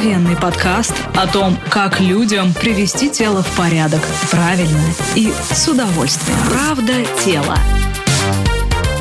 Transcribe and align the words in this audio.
Откровенный 0.00 0.34
подкаст 0.34 0.94
о 1.14 1.26
том, 1.26 1.58
как 1.68 2.00
людям 2.00 2.54
привести 2.54 3.10
тело 3.10 3.42
в 3.42 3.54
порядок 3.54 4.00
правильно 4.30 4.80
и 5.14 5.30
с 5.52 5.68
удовольствием. 5.68 6.38
Правда 6.48 7.04
тело. 7.22 7.54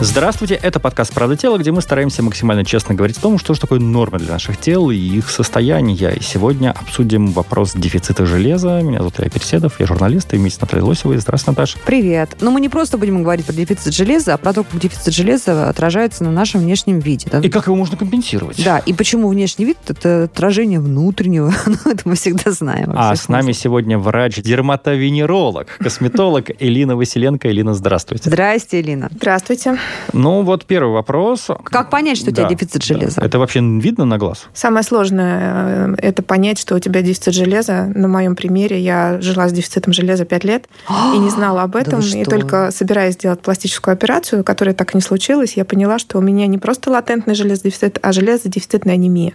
Здравствуйте, 0.01 0.55
это 0.55 0.79
подкаст 0.79 1.13
«Правда 1.13 1.35
тела», 1.35 1.57
где 1.57 1.73
мы 1.73 1.81
стараемся 1.81 2.23
максимально 2.23 2.63
честно 2.63 2.95
говорить 2.95 3.17
о 3.17 3.21
том, 3.21 3.37
что 3.37 3.53
же 3.53 3.59
такое 3.59 3.81
норма 3.81 4.17
для 4.17 4.31
наших 4.31 4.57
тел 4.57 4.89
и 4.91 4.95
их 4.95 5.29
состояния. 5.29 6.11
И 6.11 6.23
сегодня 6.23 6.71
обсудим 6.71 7.27
вопрос 7.33 7.73
дефицита 7.73 8.25
железа. 8.25 8.79
Меня 8.81 8.99
зовут 8.99 9.19
Илья 9.19 9.29
Переседов, 9.29 9.77
я 9.77 9.85
журналист, 9.85 10.33
и 10.33 10.37
вместе 10.37 10.59
с 10.59 10.61
Натальей 10.61 10.85
Лосевой. 10.85 11.17
Здравствуй, 11.17 11.51
Наташа. 11.51 11.77
Привет. 11.85 12.37
Но 12.39 12.49
мы 12.49 12.61
не 12.61 12.69
просто 12.69 12.97
будем 12.97 13.23
говорить 13.23 13.45
про 13.45 13.51
дефицит 13.51 13.93
железа, 13.93 14.35
а 14.35 14.37
про 14.37 14.53
то, 14.53 14.63
как 14.63 14.79
дефицит 14.79 15.13
железа 15.13 15.67
отражается 15.67 16.23
на 16.23 16.31
нашем 16.31 16.61
внешнем 16.61 16.99
виде. 16.99 17.27
Да? 17.29 17.39
И 17.39 17.49
как 17.49 17.65
его 17.65 17.75
можно 17.75 17.97
компенсировать. 17.97 18.63
Да, 18.63 18.79
и 18.79 18.93
почему 18.93 19.27
внешний 19.27 19.65
вид– 19.65 19.79
это 19.89 20.23
отражение 20.23 20.79
внутреннего. 20.79 21.53
ну, 21.65 21.91
это 21.91 22.07
мы 22.07 22.15
всегда 22.15 22.51
знаем. 22.51 22.93
А 22.95 23.13
с 23.13 23.27
нами 23.27 23.51
сегодня 23.51 23.99
врач-дерматовенеролог, 23.99 25.77
косметолог 25.77 26.51
Элина 26.59 26.95
Василенко. 26.95 27.49
Элина, 27.51 27.73
здравствуйте. 27.73 28.29
Здрасте, 28.29 28.79
Элина. 28.79 29.09
Здравствуйте. 29.11 29.77
Ну, 30.13 30.41
вот 30.43 30.65
первый 30.65 30.93
вопрос. 30.93 31.47
Как 31.65 31.89
понять, 31.89 32.17
что 32.17 32.31
у 32.31 32.33
тебя 32.33 32.43
Да, 32.43 32.49
дефицит 32.49 32.81
да. 32.81 32.85
железа? 32.85 33.21
Это 33.21 33.39
вообще 33.39 33.59
видно 33.61 34.05
на 34.05 34.17
глаз? 34.17 34.47
Самое 34.53 34.83
сложное 34.83 35.93
э,– 35.93 35.95
это 36.01 36.23
понять, 36.23 36.59
что 36.59 36.75
у 36.75 36.79
тебя 36.79 37.01
дефицит 37.01 37.33
железа. 37.33 37.91
На 37.95 38.07
моем 38.07 38.35
примере 38.35 38.79
я 38.79 39.19
жила 39.21 39.47
с 39.47 39.51
дефицитом 39.53 39.93
железа 39.93 40.25
5 40.25 40.43
лет 40.43 40.67
и 41.13 41.17
не 41.17 41.29
знала 41.29 41.63
об 41.63 41.71
Да 41.73 41.79
этом. 41.81 41.99
вы 42.01 42.21
и 42.21 42.25
только 42.25 42.71
собираясь 42.71 43.13
сделать 43.15 43.41
пластическую 43.41 43.93
операцию, 43.93 44.43
которая 44.43 44.73
так 44.75 44.93
и 44.93 44.97
не 44.97 45.01
случилась, 45.01 45.53
я 45.57 45.65
поняла, 45.65 45.99
что 45.99 46.17
у 46.17 46.21
меня 46.21 46.47
не 46.47 46.57
просто 46.57 46.89
латентный 46.91 47.35
железодефицит, 47.35 47.99
а 48.01 48.11
железодефицитная 48.11 48.95
анемия. 48.95 49.33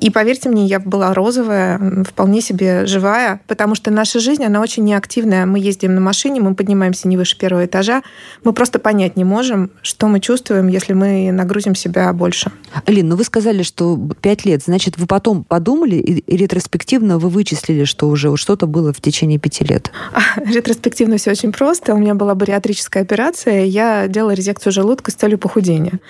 И 0.00 0.10
поверьте 0.10 0.48
мне, 0.48 0.66
я 0.66 0.80
была 0.80 1.14
розовая, 1.14 2.04
вполне 2.04 2.40
себе 2.40 2.86
живая, 2.86 3.40
потому 3.46 3.74
что 3.74 3.90
наша 3.90 4.20
жизнь, 4.20 4.44
она 4.44 4.60
очень 4.60 4.84
неактивная. 4.84 5.46
Мы 5.46 5.58
ездим 5.60 5.94
на 5.94 6.00
машине, 6.00 6.40
мы 6.40 6.54
поднимаемся 6.54 7.08
не 7.08 7.16
выше 7.16 7.36
первого 7.38 7.66
этажа. 7.66 8.02
Мы 8.44 8.52
просто 8.52 8.78
понять 8.78 9.16
не 9.16 9.24
можем, 9.24 9.70
что 9.82 10.08
мы 10.08 10.20
чувствуем, 10.20 10.68
если 10.68 10.92
мы 10.92 11.30
нагрузим 11.32 11.74
себя 11.74 12.12
больше. 12.12 12.50
Элин, 12.86 13.08
ну 13.08 13.16
вы 13.16 13.24
сказали, 13.24 13.62
что 13.62 13.98
пять 14.20 14.44
лет. 14.44 14.62
Значит, 14.64 14.98
вы 14.98 15.06
потом 15.06 15.44
подумали 15.44 15.96
и, 15.96 16.36
ретроспективно 16.36 17.18
вы 17.18 17.28
вычислили, 17.28 17.84
что 17.84 18.08
уже 18.08 18.36
что-то 18.36 18.66
было 18.66 18.92
в 18.92 19.00
течение 19.00 19.38
пяти 19.38 19.64
лет. 19.64 19.90
Ретроспективно 20.36 21.16
все 21.16 21.30
очень 21.32 21.52
просто. 21.52 21.94
У 21.94 21.98
меня 21.98 22.14
была 22.14 22.34
бариатрическая 22.34 23.02
операция. 23.02 23.64
Я 23.64 24.08
делала 24.08 24.32
резекцию 24.32 24.72
желудка 24.72 25.10
с 25.10 25.14
целью 25.14 25.38
похудения. 25.38 26.00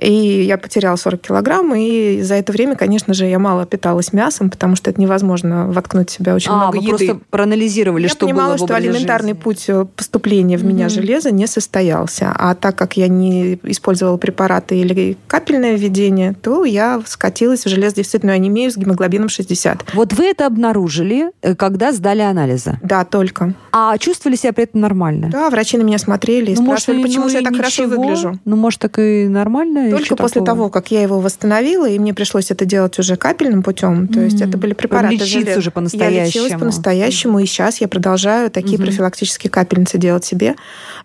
И 0.00 0.12
я 0.42 0.58
потеряла 0.58 0.96
40 0.96 1.20
килограмм. 1.20 1.74
И 1.74 2.22
за 2.22 2.34
это 2.34 2.52
время, 2.52 2.76
конечно 2.76 3.14
же, 3.14 3.26
я 3.26 3.38
мало 3.38 3.66
питалась 3.66 4.12
мясом, 4.12 4.50
потому 4.50 4.76
что 4.76 4.90
это 4.90 5.00
невозможно 5.00 5.70
воткнуть 5.70 6.10
в 6.10 6.12
себя 6.12 6.34
очень 6.34 6.50
а, 6.50 6.56
много 6.56 6.76
вы 6.76 6.82
еды. 6.82 6.88
просто 7.06 7.20
проанализировали, 7.30 8.04
я 8.04 8.08
что 8.08 8.26
понимала, 8.26 8.48
было 8.48 8.54
в 8.54 8.58
что 8.58 8.64
образе 8.64 8.88
элементарный 8.88 9.30
жизни. 9.30 9.42
путь 9.42 9.64
э, 9.68 9.84
поступления 9.96 10.56
в 10.56 10.64
меня 10.64 10.86
Мгм. 10.86 10.90
железа 10.94 11.30
не 11.30 11.46
состоялся. 11.46 12.32
А 12.36 12.54
так 12.54 12.76
как 12.76 12.96
я 12.96 13.08
не 13.18 13.58
использовала 13.64 14.16
препараты 14.16 14.78
или 14.78 15.16
капельное 15.26 15.74
введение, 15.76 16.34
то 16.40 16.64
я 16.64 17.00
скатилась 17.06 17.64
в 17.64 17.68
железодефицитную 17.68 18.34
анемию 18.34 18.70
с 18.70 18.76
гемоглобином 18.76 19.28
60. 19.28 19.84
Вот 19.94 20.12
вы 20.12 20.26
это 20.26 20.46
обнаружили, 20.46 21.30
э, 21.42 21.54
когда 21.54 21.92
сдали 21.92 22.20
анализы. 22.20 22.78
Да, 22.82 23.04
только. 23.04 23.54
А 23.72 23.96
чувствовали 23.98 24.36
себя 24.36 24.52
при 24.52 24.64
этом 24.64 24.80
нормально? 24.80 25.28
Да, 25.30 25.50
врачи 25.50 25.76
на 25.78 25.82
меня 25.82 25.98
смотрели 25.98 26.52
и 26.52 26.54
Ну, 26.54 26.62
может, 26.62 26.82
спрашивали, 26.84 27.00
и- 27.00 27.04
почему 27.08 27.24
ну, 27.24 27.30
же 27.30 27.36
я 27.38 27.42
так 27.42 27.56
хорошо 27.56 27.84
ничего? 27.84 28.00
выгляжу. 28.02 28.38
Ну, 28.44 28.56
может, 28.56 28.80
так 28.80 28.98
и 28.98 29.26
нормально? 29.28 29.90
Только 29.90 30.16
после 30.16 30.40
такого? 30.40 30.46
того, 30.46 30.68
как 30.70 30.90
я 30.90 31.02
его 31.02 31.20
восстановила, 31.20 31.88
и 31.88 31.98
мне 31.98 32.14
пришлось 32.14 32.50
это 32.50 32.64
делать 32.64 32.98
уже 32.98 33.16
капельным 33.16 33.62
путем, 33.62 34.08
то 34.08 34.20
есть 34.20 34.40
М. 34.40 34.48
это 34.48 34.58
были 34.58 34.72
препараты 34.74 35.14
Лечиться 35.14 35.58
уже 35.58 35.72
Я 35.92 36.10
лечилась 36.10 36.52
по-настоящему. 36.52 36.58
по-настоящему, 36.58 37.38
и 37.40 37.46
сейчас 37.46 37.80
я 37.80 37.88
продолжаю 37.88 38.50
такие 38.50 38.76
Мгм. 38.78 38.86
профилактические 38.86 39.50
капельницы 39.50 39.98
делать 39.98 40.24
себе. 40.24 40.56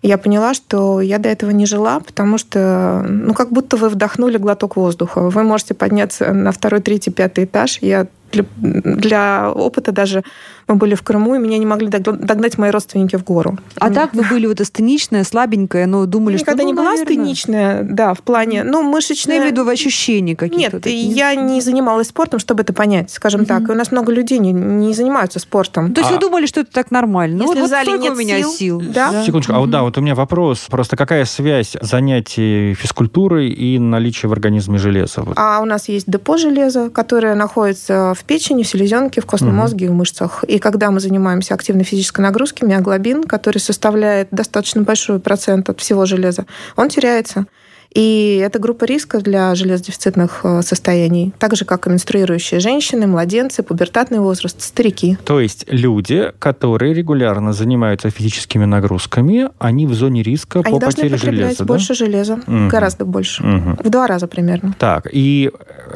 Я 0.02 0.18
поняла, 0.18 0.54
что 0.54 1.00
я 1.00 1.18
до 1.18 1.28
этого 1.28 1.50
не 1.50 1.66
жила, 1.66 2.00
потому 2.02 2.38
что, 2.38 3.04
ну, 3.08 3.34
как 3.34 3.50
будто 3.50 3.76
вы 3.76 3.88
вдохнули 3.88 4.36
глоток 4.38 4.76
воздуха. 4.76 5.20
Вы 5.20 5.42
можете 5.42 5.74
подняться 5.74 6.32
на 6.32 6.52
второй, 6.52 6.80
третий, 6.80 7.10
пятый 7.10 7.44
этаж. 7.44 7.78
Я 7.80 8.06
для, 8.32 8.44
для 8.56 9.50
опыта 9.52 9.92
даже 9.92 10.22
мы 10.68 10.76
были 10.76 10.94
в 10.94 11.02
Крыму, 11.02 11.34
и 11.34 11.38
меня 11.38 11.58
не 11.58 11.66
могли 11.66 11.88
дог- 11.88 12.18
догнать 12.24 12.56
мои 12.56 12.70
родственники 12.70 13.16
в 13.16 13.24
гору. 13.24 13.58
А 13.78 13.88
М. 13.88 13.94
так 13.94 14.14
вы 14.14 14.22
были 14.22 14.46
вот 14.46 14.60
астеничная, 14.60 15.24
слабенькая, 15.24 15.86
но 15.86 16.06
думали, 16.06 16.36
что... 16.36 16.44
никогда 16.44 16.62
ну, 16.62 16.68
не 16.68 16.74
была 16.74 16.84
наверное. 16.92 17.04
астеничная, 17.12 17.82
да, 17.82 18.14
в 18.14 18.20
плане, 18.22 18.62
ну, 18.64 18.82
Ну, 18.82 18.90
мышечная... 18.90 19.34
я 19.36 19.40
имею 19.42 19.54
в 19.54 19.58
виду 19.58 19.68
ощущения 19.70 20.36
какие-то. 20.36 20.76
Нет, 20.76 20.82
такие. 20.82 21.10
я 21.10 21.34
не 21.34 21.60
занималась 21.60 22.08
спортом, 22.08 22.38
чтобы 22.40 22.62
это 22.62 22.72
понять, 22.72 23.10
скажем 23.10 23.44
так. 23.44 23.68
И 23.68 23.72
у 23.72 23.74
нас 23.74 23.90
много 23.92 24.12
людей 24.12 24.38
не, 24.38 24.52
не 24.52 24.94
занимаются 24.94 25.38
спортом. 25.40 25.92
То 25.92 26.00
есть 26.00 26.10
А- 26.10 26.14
вы 26.14 26.20
думали, 26.20 26.46
что 26.46 26.60
это 26.60 26.72
так 26.72 26.90
нормально? 26.90 27.38
Ну, 27.38 27.44
Если 27.48 27.60
вот 27.60 27.66
в 27.66 27.70
зале 27.70 27.98
нет 27.98 28.12
у 28.12 28.16
меня 28.16 28.38
сил, 28.38 28.52
сил. 28.52 28.82
да. 28.94 29.22
Секундочку, 29.24 29.52
а 29.54 29.58
вот 29.58 29.70
да, 29.70 29.82
вот 29.82 29.98
у 29.98 30.00
меня 30.00 30.14
вопрос. 30.14 30.66
Просто 30.70 30.96
какая 30.96 31.24
связь 31.24 31.76
занятий 31.80 32.74
физкультурой 32.74 33.48
и 33.50 33.78
наличия 33.78 34.28
в 34.28 34.32
организме 34.32 34.78
железа? 34.78 35.22
Вот. 35.22 35.34
А 35.36 35.60
у 35.60 35.64
нас 35.64 35.88
есть 35.88 36.10
депо 36.10 36.36
железа, 36.36 36.88
которое 36.90 37.34
находится 37.34 38.14
в 38.16 38.21
печени, 38.24 38.62
в 38.62 38.68
селезенке, 38.68 39.20
в 39.20 39.26
костном 39.26 39.50
Мгм. 39.52 39.60
мозге 39.60 39.86
и 39.86 39.88
в 39.88 39.92
мышцах. 39.92 40.44
И 40.44 40.58
когда 40.58 40.90
мы 40.90 41.00
занимаемся 41.00 41.54
активной 41.54 41.84
физической 41.84 42.20
нагрузкой, 42.20 42.68
миоглобин, 42.68 43.24
который 43.24 43.58
составляет 43.58 44.28
достаточно 44.30 44.82
большой 44.82 45.20
процент 45.20 45.68
от 45.70 45.80
всего 45.80 46.06
железа, 46.06 46.46
он 46.76 46.88
теряется. 46.88 47.46
И 47.94 48.40
это 48.44 48.58
группа 48.58 48.84
риска 48.84 49.18
для 49.20 49.54
железодефицитных 49.54 50.40
э, 50.44 50.62
состояний, 50.62 51.32
так 51.38 51.56
же, 51.56 51.64
как 51.64 51.86
и 51.86 51.90
менструирующие 51.90 52.60
женщины, 52.60 53.06
младенцы, 53.06 53.62
пубертатный 53.62 54.20
возраст, 54.20 54.60
старики. 54.62 55.18
То 55.24 55.40
есть 55.40 55.64
люди, 55.68 56.32
которые 56.38 56.94
регулярно 56.94 57.52
занимаются 57.52 58.10
физическими 58.10 58.64
нагрузками, 58.64 59.48
они 59.58 59.86
в 59.86 59.94
зоне 59.94 60.22
риска 60.22 60.60
Они 60.64 60.74
по 60.74 60.80
должны 60.80 61.02
потере 61.02 61.16
железа, 61.18 61.64
больше 61.64 61.94
железа, 61.94 62.40
Мгм. 62.46 62.68
гораздо 62.68 63.04
больше. 63.04 63.42
да? 63.42 63.48
Мгм. 63.48 63.78
В 63.82 63.90
два 63.90 64.06
раза 64.06 64.26
примерно. 64.26 64.74
Так, 64.78 65.08
и 65.12 65.50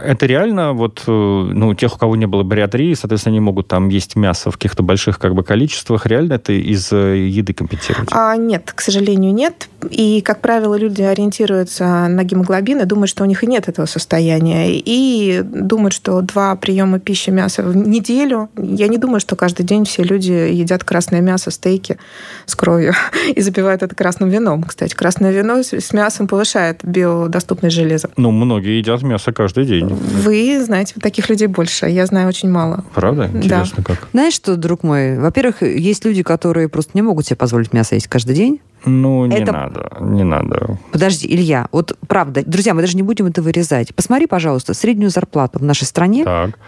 это 0.04 0.26
реально 0.26 0.72
вот, 0.74 1.02
э, 1.06 1.10
ну, 1.10 1.74
тех, 1.74 1.94
у 1.94 1.98
кого 1.98 2.16
не 2.16 2.26
было 2.26 2.42
бариатрии, 2.42 2.92
соответственно, 2.94 3.32
они 3.36 3.40
могут 3.40 3.68
там 3.68 3.88
есть 3.88 4.16
мясо 4.16 4.50
в 4.50 4.54
каких-то 4.56 4.82
больших 4.82 5.18
как 5.18 5.34
бы 5.34 5.42
количествах, 5.42 6.06
реально 6.06 6.34
это 6.34 6.52
из 6.52 6.92
э, 6.92 7.16
еды 7.26 7.54
компенсировать? 7.54 8.08
А, 8.12 8.36
нет, 8.36 8.72
к 8.74 8.80
сожалению, 8.80 9.32
нет. 9.32 9.68
И, 9.90 10.20
как 10.20 10.40
правило, 10.40 10.74
люди 10.74 11.02
ориентируются 11.02 11.85
на 12.08 12.24
гемоглобин 12.24 12.80
и 12.80 12.84
думают, 12.84 13.10
что 13.10 13.22
у 13.22 13.26
них 13.26 13.42
и 13.42 13.46
нет 13.46 13.68
этого 13.68 13.86
состояния. 13.86 14.72
И 14.72 15.42
думают, 15.42 15.94
что 15.94 16.20
два 16.20 16.54
приема 16.56 16.98
пищи 16.98 17.30
мяса 17.30 17.62
в 17.62 17.76
неделю. 17.76 18.48
Я 18.56 18.88
не 18.88 18.98
думаю, 18.98 19.20
что 19.20 19.36
каждый 19.36 19.64
день 19.64 19.84
все 19.84 20.02
люди 20.02 20.32
едят 20.32 20.84
красное 20.84 21.20
мясо, 21.20 21.50
стейки 21.50 21.96
с 22.44 22.54
кровью 22.54 22.92
и 23.34 23.40
запивают 23.40 23.82
это 23.82 23.94
красным 23.94 24.28
вином. 24.28 24.62
Кстати, 24.62 24.94
красное 24.94 25.32
вино 25.32 25.62
с 25.62 25.86
с 25.86 25.92
мясом 25.92 26.26
повышает 26.26 26.80
биодоступность 26.82 27.76
железа. 27.76 28.10
Ну, 28.16 28.30
многие 28.30 28.78
едят 28.78 29.02
мясо 29.02 29.32
каждый 29.32 29.64
день. 29.64 29.86
Вы 29.86 30.62
знаете, 30.64 30.94
таких 31.00 31.28
людей 31.28 31.46
больше. 31.46 31.86
Я 31.86 32.06
знаю 32.06 32.28
очень 32.28 32.50
мало. 32.50 32.84
Правда? 32.94 33.30
Интересно 33.32 33.82
как. 33.82 34.08
Знаешь 34.12 34.34
что, 34.34 34.56
друг 34.56 34.82
мой, 34.82 35.18
во-первых, 35.18 35.62
есть 35.62 36.04
люди, 36.04 36.22
которые 36.22 36.68
просто 36.68 36.92
не 36.94 37.02
могут 37.02 37.26
себе 37.26 37.36
позволить 37.36 37.72
мясо 37.72 37.94
есть 37.94 38.08
каждый 38.08 38.34
день. 38.34 38.60
Ну, 38.86 39.26
не 39.26 39.38
Это- 39.38 39.52
надо, 39.52 39.96
не 40.00 40.22
надо. 40.22 40.78
Подожди, 40.92 41.26
Илья, 41.26 41.68
вот 41.72 41.98
правда, 42.06 42.42
друзья, 42.46 42.72
мы 42.72 42.80
даже 42.82 42.96
не 42.96 43.02
будем 43.02 43.26
это 43.26 43.42
вырезать. 43.42 43.94
Посмотри, 43.94 44.26
пожалуйста, 44.26 44.74
среднюю 44.74 45.10
зарплату 45.10 45.58
в 45.58 45.62
нашей 45.64 45.84
стране. 45.84 46.24
Так. 46.24 46.58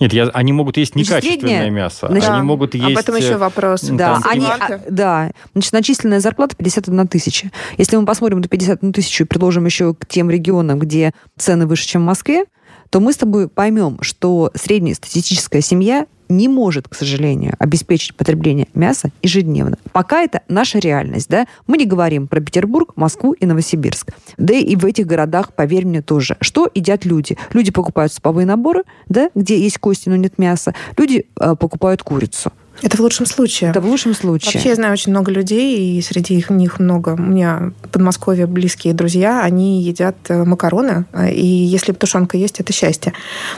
Нет, 0.00 0.12
я, 0.12 0.24
они 0.34 0.52
могут 0.52 0.76
есть 0.76 0.96
некачественное 0.96 1.38
средняя- 1.38 1.70
мясо. 1.70 2.08
значит, 2.10 2.28
они 2.28 2.38
Да, 2.38 2.44
могут 2.44 2.74
есть... 2.74 2.84
Об 2.86 2.98
этом 2.98 3.14
э, 3.14 3.18
еще 3.20 3.36
вопрос. 3.36 3.82
Да, 3.82 4.14
там 4.20 4.24
они, 4.28 4.46
а, 4.46 4.80
да, 4.90 5.30
значит, 5.54 5.72
начисленная 5.72 6.20
зарплата 6.20 6.56
51 6.56 7.06
тысяча. 7.06 7.50
Если 7.76 7.96
мы 7.96 8.04
посмотрим 8.06 8.40
на 8.40 8.48
51 8.48 8.92
тысячу 8.92 9.22
и 9.24 9.26
приложим 9.26 9.64
еще 9.64 9.94
к 9.94 10.04
тем 10.06 10.30
регионам, 10.30 10.80
где 10.80 11.12
цены 11.36 11.66
выше, 11.66 11.86
чем 11.86 12.02
в 12.02 12.06
Москве, 12.06 12.44
то 12.90 12.98
мы 13.00 13.12
с 13.12 13.16
тобой 13.16 13.48
поймем, 13.48 13.98
что 14.00 14.50
среднестатистическая 14.54 15.60
семья 15.60 16.06
не 16.28 16.48
может, 16.48 16.88
к 16.88 16.94
сожалению, 16.94 17.54
обеспечить 17.58 18.14
потребление 18.14 18.68
мяса 18.74 19.10
ежедневно. 19.22 19.78
Пока 19.92 20.22
это 20.22 20.42
наша 20.48 20.78
реальность, 20.78 21.28
да. 21.28 21.46
Мы 21.66 21.78
не 21.78 21.86
говорим 21.86 22.28
про 22.28 22.40
Петербург, 22.40 22.92
Москву 22.96 23.32
и 23.32 23.46
Новосибирск. 23.46 24.12
Да 24.36 24.54
и 24.54 24.76
в 24.76 24.84
этих 24.84 25.06
городах, 25.06 25.54
поверь 25.54 25.86
мне, 25.86 26.02
тоже. 26.02 26.36
Что 26.40 26.70
едят 26.74 27.04
люди? 27.04 27.36
Люди 27.52 27.70
покупают 27.70 28.12
суповые 28.12 28.46
наборы, 28.46 28.84
да, 29.08 29.30
где 29.34 29.58
есть 29.58 29.78
кости, 29.78 30.08
но 30.08 30.16
нет 30.16 30.38
мяса. 30.38 30.74
Люди 30.96 31.26
э, 31.40 31.54
покупают 31.56 32.02
курицу. 32.02 32.52
Это 32.82 32.96
в 32.96 33.00
лучшем 33.00 33.26
случае. 33.26 33.70
Это 33.70 33.80
в 33.80 33.86
лучшем 33.86 34.14
случае. 34.14 34.52
Вообще, 34.54 34.68
я 34.68 34.74
знаю 34.74 34.92
очень 34.92 35.10
много 35.12 35.30
людей, 35.32 35.98
и 35.98 36.02
среди 36.02 36.36
их- 36.36 36.50
них 36.50 36.78
много. 36.78 37.10
У 37.10 37.16
меня 37.16 37.72
в 37.82 37.88
Подмосковье 37.88 38.46
близкие 38.46 38.94
друзья, 38.94 39.42
они 39.42 39.82
едят 39.82 40.16
э, 40.28 40.44
макароны, 40.44 41.06
э, 41.12 41.32
и 41.32 41.44
если 41.46 41.92
тушенка 41.92 42.36
есть, 42.36 42.60
это 42.60 42.72
счастье. 42.72 43.12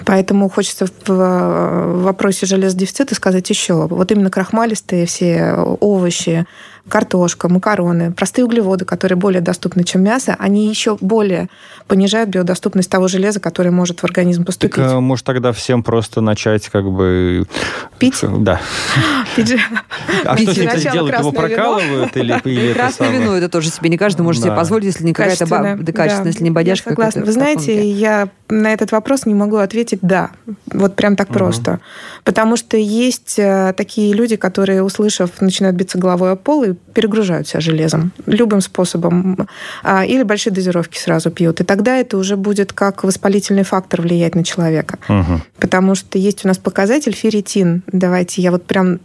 Поэтому 0.06 0.48
хочется 0.48 0.86
в 0.86 1.10
э, 1.10 2.02
вопросе 2.02 2.46
железодефицита 2.46 3.14
сказать 3.14 3.48
еще. 3.50 3.86
Вот 3.86 4.10
именно 4.10 4.30
крахмалистые 4.30 5.06
все 5.06 5.54
овощи, 5.80 6.46
картошка, 6.90 7.48
макароны, 7.48 8.12
простые 8.12 8.44
углеводы, 8.44 8.84
которые 8.84 9.16
более 9.16 9.40
доступны, 9.40 9.84
чем 9.84 10.02
мясо, 10.02 10.36
они 10.38 10.68
еще 10.68 10.98
более 11.00 11.48
понижают 11.86 12.28
биодоступность 12.28 12.90
того 12.90 13.08
железа, 13.08 13.40
которое 13.40 13.70
может 13.70 14.00
в 14.00 14.04
организм 14.04 14.44
поступить. 14.44 14.76
Так, 14.76 14.92
а, 14.92 15.00
может, 15.00 15.24
тогда 15.24 15.52
всем 15.52 15.82
просто 15.82 16.20
начать 16.20 16.68
как 16.68 16.84
бы... 16.90 17.46
Пить? 17.98 18.22
Да. 18.22 18.60
Пить 19.36 19.56
А 20.24 20.36
что 20.36 20.52
с 20.52 20.56
ним 20.56 20.92
делают? 20.92 21.18
Его 21.18 21.32
прокалывают? 21.32 22.16
Или, 22.16 22.72
красное 22.74 23.10
вино 23.10 23.36
это 23.36 23.48
тоже 23.48 23.70
себе 23.70 23.88
не 23.88 23.96
каждый 23.96 24.22
может 24.22 24.42
себе 24.42 24.54
позволить, 24.54 24.86
если 24.86 25.04
не 25.04 25.14
какая-то 25.14 25.46
да, 25.46 25.92
качественная, 25.92 26.32
если 26.32 26.44
не 26.44 26.50
бодяжка. 26.50 26.90
Согласна. 26.90 27.24
Вы 27.24 27.32
знаете, 27.32 27.88
я 27.88 28.28
на 28.50 28.72
этот 28.72 28.92
вопрос 28.92 29.26
не 29.26 29.34
могу 29.34 29.56
ответить 29.56 30.00
«да». 30.02 30.30
Вот 30.66 30.96
прям 30.96 31.16
так 31.16 31.28
просто. 31.28 31.80
Потому 32.24 32.56
что 32.56 32.76
есть 32.76 33.38
э, 33.38 33.72
такие 33.76 34.12
люди, 34.12 34.36
которые, 34.36 34.82
услышав, 34.82 35.40
начинают 35.40 35.76
биться 35.76 35.98
головой 35.98 36.32
о 36.32 36.36
пол 36.36 36.64
и 36.64 36.74
перегружают 36.94 37.48
себя 37.48 37.60
железом 37.60 38.12
любым 38.26 38.60
способом. 38.60 39.48
А, 39.82 40.04
или 40.04 40.22
большие 40.22 40.52
дозировки 40.52 40.98
сразу 40.98 41.30
пьют. 41.30 41.60
И 41.60 41.64
тогда 41.64 41.96
это 41.96 42.16
уже 42.16 42.36
будет 42.36 42.72
как 42.72 43.04
воспалительный 43.04 43.64
фактор 43.64 44.02
влиять 44.02 44.34
на 44.34 44.44
человека. 44.44 44.98
Угу. 45.08 45.40
Потому 45.58 45.94
что 45.94 46.18
есть 46.18 46.44
у 46.44 46.48
нас 46.48 46.58
показатель 46.58 47.14
ферритин. 47.14 47.82
Давайте 47.86 48.42
я 48.42 48.50
вот 48.50 48.64
прям 48.64 49.00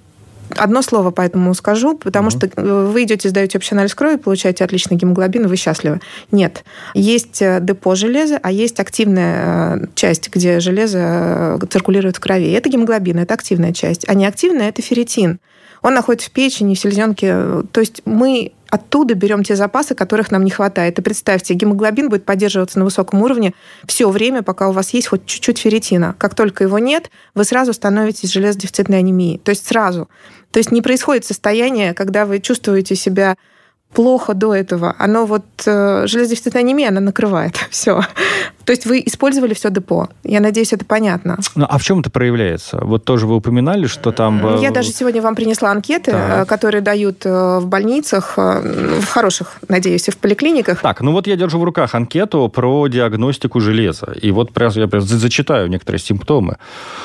Одно 0.50 0.81
слово 0.81 1.12
поэтому 1.12 1.53
скажу, 1.53 1.97
потому 1.97 2.27
угу. 2.27 2.38
что 2.38 2.50
э, 2.56 2.92
вы 2.92 3.03
идете, 3.03 3.30
сдаете 3.30 3.57
общий 3.57 3.74
анализ 3.74 3.95
крови, 3.95 4.18
получаете 4.18 4.63
отличный 4.63 4.97
гемоглобин, 4.97 5.47
вы 5.47 5.56
счастливы. 5.56 6.01
Нет. 6.31 6.63
Есть 6.94 7.42
э, 7.42 7.59
депо 7.62 7.95
железа, 7.95 8.39
а 8.42 8.51
есть 8.51 8.80
активная 8.80 9.89
часть, 9.95 10.30
где 10.30 10.59
железо 10.59 11.59
циркулирует 11.69 12.18
в 12.18 12.19
крови. 12.19 12.51
Это 12.51 12.69
гемоглобин, 12.69 13.19
это 13.19 13.33
активная 13.33 13.74
часть. 13.74 14.07
А 14.07 14.13
неактивная– 14.13 14.69
это 14.69 14.81
ферритин. 14.81 15.39
Он 15.81 15.94
находится 15.94 16.30
в 16.30 16.31
печени, 16.31 16.74
в 16.74 16.80
селезенке. 16.80 17.63
То 17.71 17.80
есть 17.80 18.01
мы 18.06 18.53
оттуда 18.69 19.13
берем 19.13 19.44
те 19.44 19.56
запасы, 19.56 19.95
которых 19.95 20.31
нам 20.31 20.44
не 20.44 20.51
хватает. 20.51 21.00
И 21.00 21.01
представьте, 21.01 21.53
гемоглобин 21.53 22.09
будет 22.09 22.25
поддерживаться 22.25 22.79
на 22.79 22.85
высоком 22.85 23.21
уровне 23.21 23.53
все 23.88 24.09
время, 24.09 24.44
пока 24.44 24.69
у 24.69 24.71
вас 24.71 24.91
есть 24.91 25.07
хоть 25.07 25.25
чуть-чуть 25.25 25.57
ферритина. 25.57 26.15
Как 26.17 26.35
только 26.35 26.63
его 26.63 26.79
нет, 26.79 27.09
вы 27.33 27.44
сразу 27.44 27.73
становитесь 27.73 28.31
железодефицитной 28.31 29.00
анемией. 29.00 29.39
То 29.39 29.50
есть 29.50 29.67
сразу. 29.67 30.09
То 30.51 30.59
есть 30.59 30.71
не 30.71 30.81
происходит 30.81 31.25
состояние, 31.25 31.94
когда 31.94 32.25
вы 32.25 32.39
чувствуете 32.39 32.95
себя 32.95 33.35
плохо 33.94 34.33
до 34.33 34.53
этого. 34.53 34.95
Оно 35.00 35.25
вот 35.25 35.45
э, 35.65 36.03
железодефицитная 36.06 36.61
анемия, 36.61 36.89
она 36.89 37.01
накрывает 37.01 37.56
все. 37.71 38.01
То 38.65 38.71
есть 38.71 38.85
вы 38.85 39.01
использовали 39.06 39.53
все 39.53 39.69
депо. 39.69 40.09
Я 40.23 40.39
надеюсь, 40.39 40.73
это 40.73 40.85
понятно. 40.85 41.38
Ну, 41.56 41.65
а 41.69 41.77
в 41.77 41.83
чем 41.83 42.00
это 42.00 42.09
проявляется? 42.09 42.79
Вот 42.81 43.06
тоже 43.06 43.27
вы 43.27 43.35
упоминали, 43.35 43.85
что 43.85 44.12
там... 44.12 44.59
Я 44.59 44.71
даже 44.71 44.89
сегодня 44.89 45.21
вам 45.21 45.35
принесла 45.35 45.71
анкеты, 45.71 46.12
так. 46.12 46.50
которые 46.50 46.81
дают 46.81 47.25
э, 47.25 47.59
в 47.59 47.67
больницах, 47.67 48.33
э, 48.38 49.00
в 49.01 49.06
хороших, 49.06 49.57
надеюсь, 49.69 50.07
и 50.07 50.12
в 50.12 50.17
поликлиниках. 50.17 50.81
Так, 50.81 51.01
ну 51.01 51.12
вот 51.12 51.27
я 51.27 51.35
держу 51.35 51.59
в 51.59 51.63
руках 51.63 51.94
анкету 51.94 52.50
про 52.50 52.88
диагностику 52.88 53.59
железа. 53.59 54.13
И 54.19 54.31
вот 54.31 54.51
я 54.75 54.88
прям 54.88 55.01
зачитаю 55.01 55.69
некоторые 55.69 56.00
симптомы. 56.00 56.57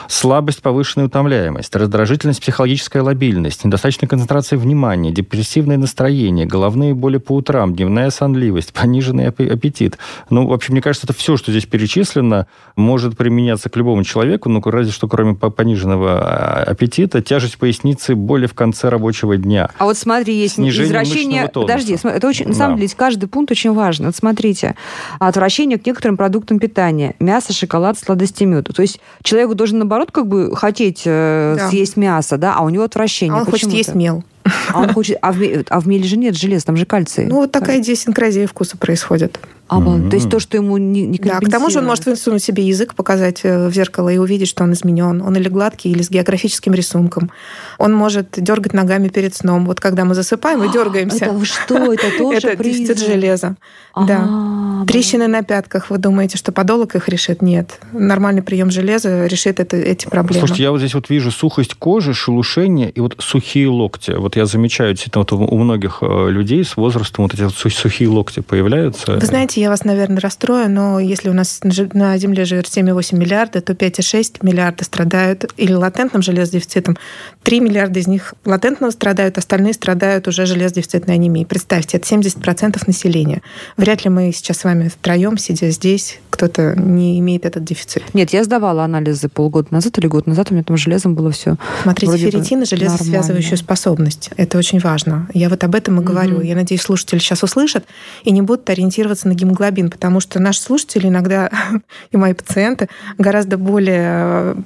Слабость, 0.09 0.63
повышенная 0.63 1.07
утомляемость, 1.07 1.77
раздражительность, 1.77 2.41
психологическая 2.41 3.03
лобильность, 3.03 3.65
недостаточная 3.65 4.09
концентрация 4.09 4.59
внимания, 4.59 5.11
депрессивное 5.11 5.77
настроение, 5.77 6.47
головные 6.47 6.95
боли 6.95 7.19
по 7.19 7.33
утрам, 7.33 7.75
дневная 7.75 8.11
сонливость, 8.11 8.73
пониженный 8.73 9.29
аппетит. 9.29 9.99
Ну, 10.31 10.47
в 10.47 10.53
общем, 10.53 10.73
мне 10.73 10.83
кажется, 10.83 11.07
это 11.07 11.13
все, 11.13 11.37
что 11.37 11.50
что 11.51 11.59
здесь 11.59 11.67
перечислено, 11.67 12.47
может 12.77 13.17
применяться 13.17 13.69
к 13.69 13.77
любому 13.77 14.05
человеку, 14.05 14.49
но 14.49 14.61
разве 14.65 14.93
что 14.93 15.09
кроме 15.09 15.35
пониженного 15.35 16.21
а, 16.21 16.63
аппетита, 16.63 17.21
тяжесть 17.23 17.59
поясницы, 17.59 18.15
боли 18.15 18.47
в 18.47 18.55
конце 18.55 18.89
рабочего 18.89 19.37
дня. 19.37 19.71
А 19.79 19.85
вот 19.85 19.99
смотри, 19.99 20.35
есть 20.35 20.55
Снижение 20.55 20.89
извращение... 20.89 21.49
Подожди, 21.49 21.97
это 22.03 22.27
очень, 22.27 22.49
на 22.49 22.55
самом 22.55 22.77
да. 22.77 22.83
деле, 22.83 22.95
каждый 22.97 23.29
пункт 23.29 23.51
очень 23.51 23.73
важен. 23.73 24.07
Вот 24.07 24.17
смотрите, 24.17 24.77
отвращение 25.19 25.79
к 25.79 25.87
некоторым 25.87 26.17
продуктам 26.17 26.59
питания. 26.59 27.15
Мясо, 27.19 27.53
шоколад, 27.53 27.99
сладости, 27.99 28.45
мед. 28.45 28.69
То 28.75 28.83
есть 28.83 29.01
человек 29.23 29.55
должен, 29.55 29.79
наоборот, 29.79 30.11
как 30.13 30.27
бы 30.27 30.55
хотеть 30.55 31.03
э, 31.05 31.57
да. 31.59 31.69
съесть 31.69 31.97
мясо, 31.97 32.39
да, 32.39 32.55
а 32.57 32.63
у 32.63 32.69
него 32.69 32.85
отвращение. 32.85 33.37
А 33.37 33.41
он 33.41 33.47
хочет 33.47 33.71
есть 33.73 33.95
мел. 33.95 34.25
А 34.73 34.81
он 34.81 34.93
хочет... 34.93 35.19
А 35.21 35.33
в, 35.33 35.41
а 35.69 35.81
в 35.81 35.89
меле 35.89 36.05
же 36.05 36.17
нет 36.17 36.37
железа, 36.37 36.67
там 36.67 36.77
же 36.77 36.87
кальций. 36.87 37.27
Ну, 37.27 37.37
вот 37.37 37.53
такая 37.53 37.81
идиосинкразия 37.81 38.47
вкуса 38.47 38.77
происходит. 38.77 39.39
А, 39.71 39.79
mm-hmm. 39.79 40.11
То 40.11 40.17
есть 40.17 40.29
то, 40.29 40.41
что 40.41 40.57
ему 40.57 40.79
не, 40.79 41.07
не 41.07 41.19
Да, 41.19 41.39
к 41.39 41.49
тому 41.49 41.71
же 41.71 41.79
он 41.79 41.85
может 41.85 42.05
высунуть 42.05 42.43
себе 42.43 42.67
язык, 42.67 42.97
показать 42.97 43.43
э, 43.45 43.69
в 43.69 43.73
зеркало 43.73 44.09
и 44.09 44.19
увидеть, 44.19 44.49
что 44.49 44.65
он 44.65 44.73
изменен. 44.73 45.23
Он 45.23 45.37
или 45.37 45.49
гладкий, 45.49 45.93
или 45.93 46.03
с 46.03 46.11
географическим 46.11 46.75
рисунком. 46.75 47.31
Он 47.79 47.95
может 47.95 48.31
дергать 48.37 48.73
ногами 48.73 49.07
перед 49.07 49.33
сном. 49.33 49.67
Вот 49.67 49.79
когда 49.79 50.05
мы 50.05 50.17
засыпаем, 50.17 50.59
мы 50.59 50.73
дергаемся. 50.73 51.27
Это 51.27 51.45
что? 51.45 51.93
Это 51.93 52.11
тоже 52.19 52.49
Это 52.49 52.65
дефицит 52.65 52.99
железа. 52.99 53.55
Да. 53.95 54.85
Трещины 54.89 55.29
на 55.29 55.45
пятках. 55.45 55.91
Вы 55.91 55.99
думаете, 55.99 56.37
что 56.37 56.51
подолок 56.51 56.97
их 56.97 57.09
решит? 57.09 57.41
Нет. 57.41 57.79
Нормальный 57.93 58.43
прием 58.43 58.73
железа 58.73 59.27
решит 59.27 59.61
это, 59.61 59.77
эти 59.77 60.07
проблемы. 60.07 60.41
Слушайте, 60.41 60.65
я 60.65 60.73
вот 60.73 60.79
здесь 60.79 60.95
вот 60.95 61.09
вижу 61.11 61.31
сухость 61.31 61.75
кожи, 61.75 62.13
шелушение 62.13 62.91
и 62.91 62.99
вот 62.99 63.15
сухие 63.19 63.69
локти. 63.69 64.13
Вот 64.13 64.35
я 64.35 64.47
замечаю, 64.47 64.95
действительно, 64.95 65.25
вот 65.29 65.33
у 65.33 65.57
многих 65.57 65.99
э, 66.01 66.29
людей 66.31 66.65
с 66.65 66.77
возрастом 66.77 67.27
вот 67.27 67.35
эти 67.35 67.43
вот 67.43 67.55
сухие 67.55 68.09
локти 68.09 68.41
появляются. 68.41 69.13
Вы 69.13 69.27
знаете, 69.27 69.60
я 69.61 69.71
вас, 69.71 69.85
наверное, 69.85 70.21
расстрою, 70.21 70.71
но 70.71 70.99
если 70.99 71.29
у 71.29 71.33
нас 71.33 71.61
на 71.63 72.19
Земле 72.19 72.45
живет 72.45 72.67
7,8 72.67 73.17
миллиарда, 73.17 73.61
то 73.61 73.73
5,6 73.75 74.39
миллиарда 74.43 74.85
страдают 74.85 75.53
или 75.57 75.73
латентным 75.73 76.23
железодефицитом. 76.23 76.97
3 77.43 77.61
миллиарда 77.61 78.01
из 78.01 78.07
них 78.07 78.35
латентно 78.45 78.91
страдают, 78.91 79.39
остальные 79.39 79.75
страдают 79.75 80.27
уже 80.29 80.47
железодефицитной 80.47 81.15
анемией. 81.15 81.47
Представьте, 81.47 81.99
это 81.99 82.09
70% 82.09 82.83
населения. 82.87 83.43
Вряд 83.77 84.05
ли 84.05 84.11
мы 84.11 84.33
сейчас 84.33 84.59
с 84.59 84.65
вами 84.65 84.89
втроем, 84.89 85.37
сидя 85.39 85.71
здесь, 85.71 86.21
кто-то 86.31 86.75
не 86.77 87.19
имеет 87.21 87.45
этот 87.45 87.65
дефицит. 87.65 88.15
Нет, 88.15 88.31
я 88.31 88.45
сдавала 88.45 88.85
анализы 88.85 89.29
полгода 89.29 89.69
назад 89.71 89.99
или 89.99 90.07
год 90.07 90.27
назад, 90.27 90.51
у 90.51 90.55
меня 90.55 90.65
там 90.65 90.77
железом 90.77 91.15
было 91.15 91.31
все. 91.31 91.57
Смотрите, 91.83 92.17
ферритин 92.17 92.63
и 92.63 92.67
железосвязывающую 92.67 93.59
способность. 93.59 94.31
Это 94.37 94.57
очень 94.59 94.79
важно. 94.81 95.29
Я 95.35 95.49
вот 95.49 95.63
об 95.65 95.75
этом 95.75 96.01
и 96.01 96.05
говорю. 96.05 96.37
Угу. 96.37 96.45
Я 96.45 96.55
надеюсь, 96.55 96.81
слушатели 96.83 97.19
сейчас 97.19 97.43
услышат 97.43 97.85
и 98.25 98.31
не 98.31 98.43
будут 98.43 98.69
ориентироваться 98.71 99.29
на 99.29 99.35
гемоглобин 99.35 99.50
гемоглобин, 99.51 99.91
потому 99.91 100.21
что 100.21 100.41
наши 100.41 100.61
слушатели 100.61 101.09
иногда 101.09 101.51
и 102.11 102.17
мои 102.17 102.33
пациенты 102.33 102.89
гораздо 103.19 103.59
более 103.59 104.57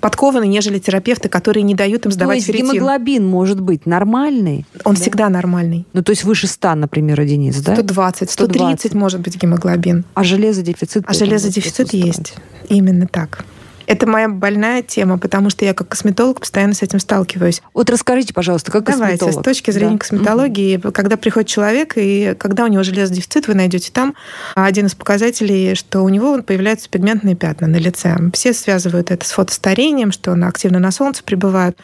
подкованы, 0.00 0.48
нежели 0.48 0.80
терапевты, 0.80 1.28
которые 1.28 1.62
не 1.62 1.76
дают 1.76 2.06
им 2.06 2.12
сдавать 2.12 2.34
то 2.34 2.36
есть 2.38 2.46
ферритин. 2.48 2.72
гемоглобин 2.72 3.24
может 3.24 3.60
быть 3.60 3.86
нормальный? 3.86 4.66
Он 4.84 4.94
да? 4.94 5.00
всегда 5.00 5.28
нормальный. 5.28 5.86
Ну, 5.92 6.02
то 6.02 6.10
есть 6.10 6.24
выше 6.24 6.48
100, 6.48 6.74
например, 6.74 7.20
единиц, 7.20 7.60
да? 7.60 7.76
120, 7.76 8.28
130 8.28 8.80
120. 8.80 8.94
может 8.94 9.20
быть 9.20 9.40
гемоглобин. 9.40 10.04
А 10.14 10.24
железодефицит? 10.24 11.04
А 11.06 11.12
железодефицит 11.14 11.92
есть. 11.92 12.34
Именно 12.68 13.06
так. 13.06 13.44
Это 13.86 14.06
моя 14.06 14.28
больная 14.28 14.82
тема, 14.82 15.18
потому 15.18 15.50
что 15.50 15.64
я 15.64 15.74
как 15.74 15.88
косметолог 15.88 16.40
постоянно 16.40 16.74
с 16.74 16.82
этим 16.82 16.98
сталкиваюсь. 16.98 17.62
Вот 17.74 17.90
расскажите, 17.90 18.34
пожалуйста, 18.34 18.70
как 18.70 18.84
Давайте, 18.84 19.18
косметолог. 19.18 19.42
с 19.42 19.44
точки 19.44 19.70
зрения 19.70 19.92
да. 19.92 19.98
косметологии, 19.98 20.76
угу. 20.76 20.92
когда 20.92 21.16
приходит 21.16 21.48
человек, 21.48 21.94
и 21.96 22.34
когда 22.38 22.64
у 22.64 22.68
него 22.68 22.82
железодефицит, 22.82 23.48
вы 23.48 23.54
найдете 23.54 23.90
там 23.92 24.14
один 24.54 24.86
из 24.86 24.94
показателей, 24.94 25.74
что 25.74 26.02
у 26.02 26.08
него 26.08 26.42
появляются 26.42 26.88
пигментные 26.88 27.36
пятна 27.36 27.66
на 27.66 27.76
лице. 27.76 28.16
Все 28.32 28.52
связывают 28.52 29.10
это 29.10 29.26
с 29.26 29.32
фотостарением, 29.32 30.12
что 30.12 30.32
он 30.32 30.44
активно 30.44 30.78
на 30.78 30.90
солнце 30.90 31.22
пребывает 31.22 31.78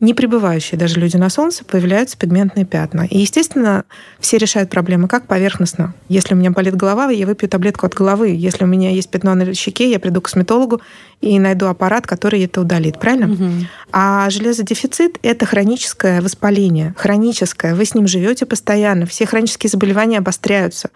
не 0.00 0.14
пребывающие 0.14 0.78
даже 0.78 0.98
люди 0.98 1.16
на 1.16 1.28
солнце, 1.28 1.64
появляются 1.64 2.16
пигментные 2.16 2.64
пятна. 2.64 3.06
И, 3.08 3.18
естественно, 3.18 3.84
все 4.18 4.38
решают 4.38 4.70
проблемы 4.70 5.08
как 5.08 5.26
поверхностно. 5.26 5.94
Если 6.08 6.34
у 6.34 6.36
меня 6.38 6.50
болит 6.50 6.74
голова, 6.74 7.10
я 7.10 7.26
выпью 7.26 7.48
таблетку 7.48 7.86
от 7.86 7.94
головы. 7.94 8.30
Если 8.30 8.64
у 8.64 8.66
меня 8.66 8.90
есть 8.90 9.10
пятно 9.10 9.34
на 9.34 9.52
щеке, 9.54 9.90
я 9.90 10.00
приду 10.00 10.20
к 10.20 10.24
косметологу 10.24 10.80
и 11.20 11.38
найду 11.38 11.66
аппарат, 11.66 12.06
который 12.06 12.42
это 12.42 12.62
удалит. 12.62 12.98
Правильно? 12.98 13.32
Угу. 13.32 13.50
А 13.92 14.30
железодефицит– 14.30 15.18
это 15.22 15.44
хроническое 15.44 16.22
воспаление. 16.22 16.94
Хроническое. 16.96 17.74
Вы 17.74 17.84
с 17.84 17.94
ним 17.94 18.06
живете 18.06 18.46
постоянно. 18.46 19.04
Все 19.04 19.26
хронические 19.26 19.68
заболевания 19.68 20.18
обостряются. 20.18 20.90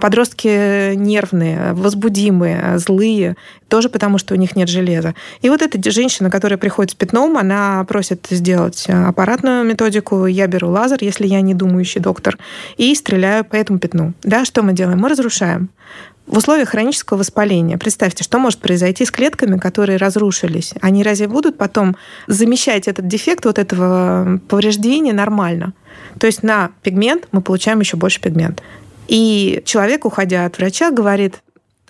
Подростки 0.00 0.94
нервные, 0.96 1.74
возбудимые, 1.74 2.78
злые. 2.78 3.36
Тоже 3.68 3.88
потому, 3.88 4.18
что 4.18 4.34
у 4.34 4.36
них 4.36 4.56
нет 4.56 4.68
железа. 4.68 5.14
И 5.42 5.50
вот 5.50 5.62
эта 5.62 5.90
женщина, 5.90 6.30
которая 6.30 6.58
приходит 6.58 6.92
с 6.92 6.94
пятном, 6.94 7.36
она 7.36 7.84
просит 7.84 8.26
сделать 8.30 8.86
аппаратную 8.88 9.64
методику. 9.64 10.26
Я 10.26 10.46
беру 10.46 10.68
лазер, 10.70 10.98
если 11.00 11.26
я 11.26 11.40
не 11.40 11.54
думающий 11.54 12.00
доктор, 12.00 12.38
и 12.76 12.94
стреляю 12.94 13.44
по 13.44 13.56
этому 13.56 13.78
пятну. 13.78 14.14
Да, 14.22 14.44
что 14.44 14.62
мы 14.62 14.72
делаем? 14.72 14.98
Мы 14.98 15.08
разрушаем. 15.08 15.68
В 16.26 16.36
условиях 16.36 16.68
хронического 16.68 17.16
воспаления, 17.18 17.78
представьте, 17.78 18.22
что 18.22 18.38
может 18.38 18.60
произойти 18.60 19.06
с 19.06 19.10
клетками, 19.10 19.58
которые 19.58 19.96
разрушились. 19.96 20.74
Они 20.82 21.02
разве 21.02 21.26
будут 21.26 21.56
потом 21.56 21.96
замещать 22.26 22.86
этот 22.86 23.08
дефект 23.08 23.46
вот 23.46 23.58
этого 23.58 24.38
повреждения 24.46 25.14
нормально? 25.14 25.72
То 26.20 26.26
есть 26.26 26.42
на 26.42 26.70
пигмент 26.82 27.28
мы 27.32 27.40
получаем 27.40 27.80
еще 27.80 27.96
больше 27.96 28.20
пигмент. 28.20 28.62
И 29.06 29.62
человек, 29.64 30.04
уходя 30.04 30.44
от 30.44 30.58
врача, 30.58 30.90
говорит, 30.90 31.40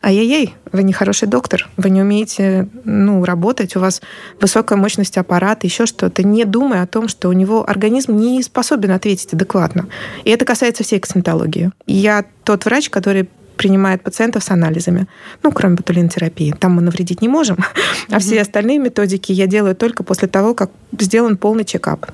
ай-яй-яй, 0.03 0.55
вы 0.73 0.83
не 0.83 0.93
хороший 0.93 1.29
доктор, 1.29 1.69
вы 1.77 1.91
не 1.91 2.03
умеете 2.03 2.69
ну, 2.85 3.25
работать, 3.25 3.77
у 3.77 3.81
вас 3.81 4.01
высокая 4.41 4.79
мощность 4.79 5.19
аппарата, 5.19 5.67
еще 5.67 5.87
что-то, 5.87 6.23
не 6.23 6.45
думая 6.45 6.83
о 6.83 6.87
том, 6.87 7.09
что 7.09 7.29
у 7.29 7.33
него 7.33 7.69
организм 7.69 8.17
не 8.17 8.43
способен 8.43 8.93
ответить 8.93 9.33
адекватно. 9.33 9.87
И 10.25 10.31
это 10.31 10.45
касается 10.45 10.85
всей 10.85 11.01
косметологии. 11.01 11.71
Я 11.87 12.25
тот 12.45 12.65
врач, 12.65 12.91
который 12.91 13.29
принимает 13.57 14.03
пациентов 14.03 14.45
с 14.45 14.51
анализами. 14.51 15.09
Ну, 15.43 15.51
кроме 15.51 15.75
ботулинотерапии. 15.75 16.55
Там 16.59 16.75
мы 16.75 16.83
навредить 16.83 17.21
не 17.21 17.29
можем. 17.29 17.57
Mm-hmm. 17.57 17.85
А 18.11 18.19
все 18.21 18.41
остальные 18.41 18.79
методики 18.79 19.33
я 19.33 19.47
делаю 19.47 19.75
только 19.75 20.05
после 20.05 20.29
того, 20.29 20.55
как 20.55 20.71
сделан 20.99 21.37
полный 21.37 21.65
чекап 21.65 22.07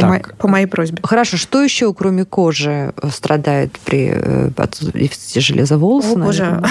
по, 0.00 0.06
мо- 0.06 0.22
по 0.38 0.48
моей 0.48 0.66
просьбе. 0.66 1.00
Хорошо, 1.02 1.36
что 1.36 1.62
еще, 1.62 1.92
кроме 1.94 2.24
кожи, 2.24 2.92
страдает 3.10 3.78
при 3.84 4.12
э, 4.14 4.50
дефиците 4.94 5.40
железа 5.40 5.78
волосы? 5.78 6.12
О, 6.12 6.16
боже, 6.16 6.62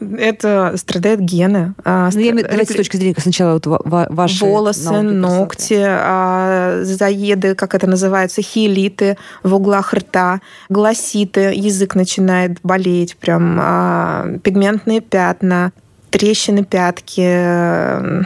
это 0.18 0.74
страдают 0.76 1.20
гены. 1.20 1.74
А, 1.84 2.10
ну, 2.12 2.20
я, 2.20 2.32
давайте 2.34 2.72
с 2.72 2.76
точки 2.76 2.96
зрения 2.96 3.14
сначала 3.18 3.54
вот 3.54 3.66
ваши 3.84 4.44
волосы, 4.44 5.00
ногти, 5.02 5.82
а, 5.84 6.80
заеды, 6.82 7.54
как 7.54 7.74
это 7.74 7.86
называется, 7.86 8.42
хиелиты 8.42 9.16
в 9.42 9.54
углах 9.54 9.94
рта, 9.94 10.40
гласиты, 10.68 11.52
язык 11.54 11.94
начинает 11.94 12.58
болеть, 12.62 13.16
прям 13.16 13.58
а, 13.60 14.38
пигментные 14.42 15.00
пятна, 15.00 15.72
трещины 16.12 16.62
пятки, 16.64 18.24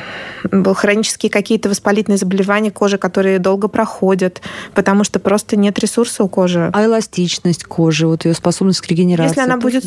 хронические 0.75 1.31
какие-то 1.31 1.69
воспалительные 1.69 2.19
заболевания 2.19 2.71
кожи, 2.71 2.99
которые 2.99 3.39
долго 3.39 3.69
проходят, 3.69 4.43
потому 4.75 5.05
что 5.05 5.21
просто 5.21 5.57
нет 5.57 5.79
ресурса 5.79 6.25
у 6.25 6.29
кожи. 6.29 6.71
А 6.75 6.85
эластичность 6.85 7.65
кожи, 7.65 8.07
вот 8.07 8.25
ее 8.25 8.35
способность 8.35 8.81
к 8.81 8.89
регенерации? 8.89 9.31
Если 9.31 9.41
она 9.41 9.57
будет... 9.57 9.85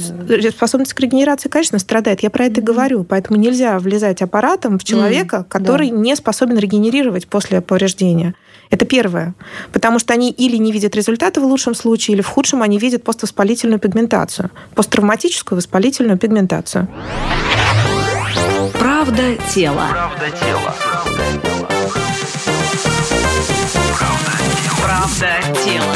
Способность 0.55 0.93
к 0.93 0.99
регенерации, 0.99 1.49
конечно, 1.49 1.77
страдает. 1.77 2.23
Я 2.23 2.29
про 2.29 2.45
это 2.45 2.61
и 2.61 2.63
говорю. 2.63 3.03
Поэтому 3.03 3.37
нельзя 3.37 3.77
влезать 3.79 4.21
аппаратом 4.21 4.79
в 4.79 4.83
человека, 4.83 5.45
который 5.49 5.89
не 5.89 6.15
способен 6.15 6.57
регенерировать 6.57 7.27
после 7.27 7.61
повреждения. 7.61 8.33
Это 8.69 8.85
первое. 8.85 9.33
Потому 9.73 9.99
что 9.99 10.13
они 10.13 10.31
или 10.31 10.55
не 10.57 10.71
видят 10.71 10.95
результаты 10.95 11.41
в 11.41 11.43
лучшем 11.43 11.75
случае, 11.75 12.15
или 12.15 12.21
в 12.21 12.27
худшем 12.27 12.61
они 12.61 12.77
видят 12.77 13.03
поствоспалительную 13.03 13.79
пигментацию. 13.79 14.51
Посттравматическую 14.75 15.57
воспалительную 15.57 16.17
пигментацию. 16.17 16.87
Правда 18.73 19.35
тела. 19.53 19.87
Правда 19.91 20.29
тела. 20.37 20.73
Правда 24.81 25.27
тела. 25.63 25.95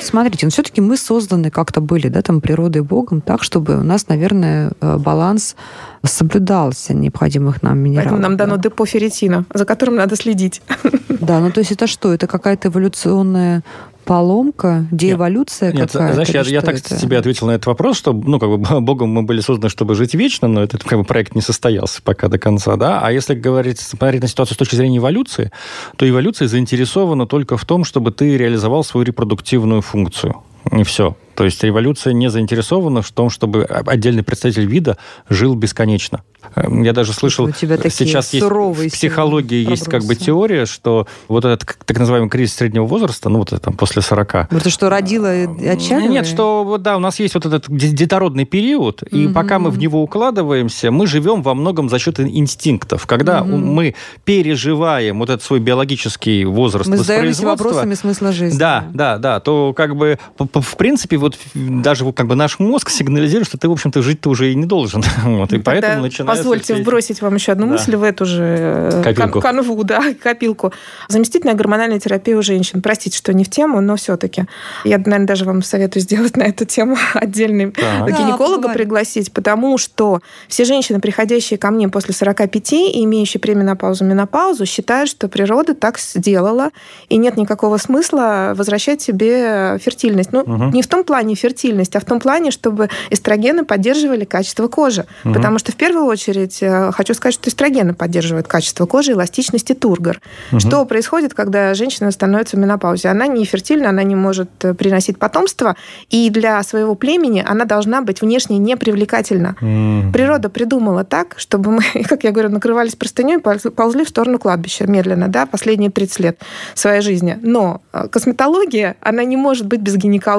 Смотрите, 0.00 0.46
ну 0.46 0.50
все-таки 0.50 0.80
мы 0.80 0.96
созданы 0.96 1.50
как-то 1.50 1.80
были, 1.80 2.08
да, 2.08 2.22
там 2.22 2.40
природой 2.40 2.82
Богом, 2.82 3.20
так, 3.20 3.42
чтобы 3.42 3.78
у 3.78 3.82
нас, 3.82 4.08
наверное, 4.08 4.70
э, 4.80 4.96
баланс 4.98 5.56
соблюдался 6.04 6.94
необходимых 6.94 7.62
нам 7.62 7.78
минералов. 7.78 8.10
Поэтому 8.10 8.22
нам 8.22 8.36
дано 8.36 8.56
депо 8.56 8.86
ферритина, 8.86 9.44
за 9.52 9.64
которым 9.64 9.96
надо 9.96 10.16
следить. 10.16 10.62
Да, 11.08 11.40
ну 11.40 11.50
то 11.50 11.60
есть 11.60 11.72
это 11.72 11.86
что? 11.86 12.12
Это 12.12 12.26
какая-то 12.26 12.68
эволюционная 12.68 13.62
поломка, 14.04 14.86
деэволюция 14.90 15.72
нет, 15.72 15.92
какая-то? 15.92 16.14
Знаешь, 16.14 16.28
я, 16.28 16.42
я 16.42 16.60
так 16.62 16.76
это? 16.76 16.98
тебе 16.98 17.18
ответил 17.18 17.46
на 17.46 17.52
этот 17.52 17.66
вопрос, 17.66 17.96
что, 17.96 18.12
ну, 18.12 18.38
как 18.38 18.48
бы, 18.48 18.58
Богом 18.80 19.10
мы 19.10 19.22
были 19.22 19.40
созданы, 19.40 19.70
чтобы 19.70 19.94
жить 19.94 20.14
вечно, 20.14 20.48
но 20.48 20.62
этот 20.62 20.84
как 20.84 20.98
бы, 20.98 21.04
проект 21.04 21.34
не 21.34 21.40
состоялся 21.40 22.02
пока 22.02 22.28
до 22.28 22.38
конца, 22.38 22.76
да. 22.76 23.00
А 23.00 23.10
если 23.12 23.34
говорить, 23.34 23.80
смотреть 23.80 24.22
на 24.22 24.28
ситуацию 24.28 24.54
с 24.54 24.58
точки 24.58 24.76
зрения 24.76 24.98
эволюции, 24.98 25.50
то 25.96 26.08
эволюция 26.08 26.48
заинтересована 26.48 27.26
только 27.26 27.56
в 27.56 27.64
том, 27.64 27.84
чтобы 27.84 28.10
ты 28.10 28.36
реализовал 28.36 28.84
свою 28.84 29.04
репродуктивную 29.04 29.82
функцию. 29.82 30.36
И 30.72 30.82
все. 30.82 31.16
То 31.34 31.44
есть 31.44 31.62
революция 31.62 32.12
не 32.12 32.30
заинтересована 32.30 33.02
в 33.02 33.10
том, 33.10 33.28
чтобы 33.30 33.64
отдельный 33.64 34.22
представитель 34.22 34.66
вида 34.66 34.96
жил 35.28 35.54
бесконечно. 35.54 36.22
Эм, 36.56 36.82
я 36.82 36.92
даже 36.92 37.12
слышал, 37.12 37.48
сейчас 37.52 38.32
есть 38.32 38.46
в 38.46 38.90
психологии 38.90 39.68
есть 39.68 39.86
как 39.86 40.04
бы 40.04 40.14
теория, 40.14 40.66
что 40.66 41.06
вот 41.28 41.44
этот 41.44 41.76
так 41.84 41.98
называемый 41.98 42.28
кризис 42.28 42.54
среднего 42.54 42.84
возраста, 42.84 43.28
ну 43.28 43.38
вот 43.38 43.52
это 43.52 43.60
там 43.60 43.74
после 43.74 44.02
40. 44.02 44.34
Это 44.52 44.70
что, 44.70 44.88
родила 44.88 45.34
и 45.34 45.66
отчаяние? 45.66 46.10
Нет, 46.10 46.26
что 46.26 46.64
вот 46.64 46.82
да, 46.82 46.96
у 46.96 47.00
нас 47.00 47.18
есть 47.18 47.34
вот 47.34 47.46
этот 47.46 47.64
детородный 47.68 48.44
период, 48.44 49.02
и 49.10 49.26
угу. 49.26 49.34
пока 49.34 49.58
мы 49.58 49.70
в 49.70 49.78
него 49.78 50.02
укладываемся, 50.02 50.90
мы 50.90 51.06
живем 51.06 51.42
во 51.42 51.54
многом 51.54 51.88
за 51.88 51.98
счет 51.98 52.20
инстинктов. 52.20 53.06
Когда 53.06 53.42
угу. 53.42 53.56
мы 53.56 53.94
переживаем 54.24 55.18
вот 55.18 55.30
этот 55.30 55.42
свой 55.42 55.60
биологический 55.60 56.44
возраст 56.44 56.88
мы 56.88 56.98
воспроизводства... 56.98 57.44
Мы 57.44 57.50
вопросами 57.50 57.94
смысла 57.94 58.32
жизни. 58.32 58.58
Да, 58.58 58.86
да, 58.92 59.18
да, 59.18 59.40
то 59.40 59.72
как 59.74 59.96
бы 59.96 60.18
в 60.60 60.76
принципе 60.76 61.16
вот 61.16 61.38
даже 61.54 62.10
как 62.12 62.26
бы 62.26 62.34
наш 62.34 62.58
мозг 62.58 62.90
сигнализирует, 62.90 63.48
что 63.48 63.58
ты, 63.58 63.68
в 63.68 63.72
общем-то, 63.72 64.02
жить-то 64.02 64.30
уже 64.30 64.52
и 64.52 64.54
не 64.54 64.66
должен. 64.66 65.02
вот, 65.24 65.52
и 65.52 65.58
поэтому 65.58 66.02
начинается... 66.02 66.42
Позвольте 66.42 66.74
вбросить 66.74 67.22
вам 67.22 67.34
еще 67.34 67.52
одну 67.52 67.66
да. 67.66 67.72
мысль 67.72 67.96
в 67.96 68.02
эту 68.02 68.24
же 68.24 68.42
э, 68.42 69.02
копилку. 69.02 69.40
канву, 69.40 69.84
да, 69.84 70.02
копилку. 70.22 70.72
Заместительная 71.08 71.54
гормональная 71.54 71.98
терапия 71.98 72.36
у 72.36 72.42
женщин. 72.42 72.82
Простите, 72.82 73.16
что 73.18 73.32
не 73.32 73.44
в 73.44 73.50
тему, 73.50 73.80
но 73.80 73.96
все-таки. 73.96 74.44
Я, 74.84 74.98
наверное, 74.98 75.26
даже 75.26 75.44
вам 75.44 75.62
советую 75.62 76.02
сделать 76.02 76.36
на 76.36 76.44
эту 76.44 76.64
тему 76.64 76.96
отдельный 77.14 77.72
да. 77.72 78.06
гинеколога 78.06 78.68
да, 78.68 78.74
пригласить, 78.74 79.32
потому 79.32 79.78
что 79.78 80.20
все 80.48 80.64
женщины, 80.64 81.00
приходящие 81.00 81.58
ко 81.58 81.70
мне 81.70 81.88
после 81.88 82.14
45 82.14 82.72
и 82.72 83.04
имеющие 83.04 83.40
пременопаузу, 83.40 84.04
менопаузу, 84.04 84.66
считают, 84.66 85.10
что 85.10 85.28
природа 85.28 85.74
так 85.74 85.98
сделала, 85.98 86.70
и 87.08 87.16
нет 87.16 87.36
никакого 87.36 87.76
смысла 87.78 88.52
возвращать 88.56 89.00
себе 89.00 89.78
фертильность. 89.78 90.32
Ну, 90.32 90.43
угу. 90.46 90.64
не 90.64 90.82
в 90.82 90.86
том 90.86 91.04
плане 91.04 91.34
фертильность, 91.34 91.96
а 91.96 92.00
в 92.00 92.04
том 92.04 92.20
плане, 92.20 92.50
чтобы 92.50 92.88
эстрогены 93.10 93.64
поддерживали 93.64 94.24
качество 94.24 94.68
кожи. 94.68 95.06
Угу. 95.24 95.34
Потому 95.34 95.58
что 95.58 95.72
в 95.72 95.76
первую 95.76 96.06
очередь 96.06 96.58
э, 96.62 96.92
хочу 96.92 97.14
сказать, 97.14 97.34
что 97.34 97.48
эстрогены 97.50 97.94
поддерживают 97.94 98.46
качество 98.48 98.86
кожи, 98.86 99.12
эластичность 99.12 99.70
и 99.70 99.74
тургор. 99.74 100.20
Угу. 100.52 100.60
Что 100.60 100.84
происходит, 100.84 101.34
когда 101.34 101.74
женщина 101.74 102.10
становится 102.10 102.56
в 102.56 102.60
менопаузе? 102.60 103.08
Она 103.08 103.26
не 103.26 103.44
фертильна, 103.44 103.88
она 103.88 104.02
не 104.02 104.14
может 104.14 104.50
э, 104.64 104.74
приносить 104.74 105.18
потомство, 105.18 105.76
и 106.10 106.30
для 106.30 106.62
своего 106.62 106.94
племени 106.94 107.44
она 107.46 107.64
должна 107.64 108.02
быть 108.02 108.20
внешне 108.20 108.58
непривлекательна. 108.58 109.56
Угу. 109.60 110.12
Природа 110.12 110.48
придумала 110.48 111.04
так, 111.04 111.34
чтобы 111.36 111.70
мы, 111.70 111.82
как 112.08 112.24
я 112.24 112.30
говорю, 112.30 112.50
накрывались 112.50 112.96
простыней, 112.96 113.38
ползли 113.38 114.04
в 114.04 114.08
сторону 114.08 114.38
кладбища 114.38 114.86
медленно, 114.86 115.28
да, 115.28 115.46
последние 115.46 115.90
30 115.90 116.20
лет 116.20 116.40
своей 116.74 117.00
жизни. 117.00 117.38
Но 117.42 117.82
э, 117.92 118.08
косметология, 118.08 118.96
она 119.00 119.24
не 119.24 119.36
может 119.36 119.66
быть 119.66 119.80
без 119.80 119.96
гинекологии. 119.96 120.33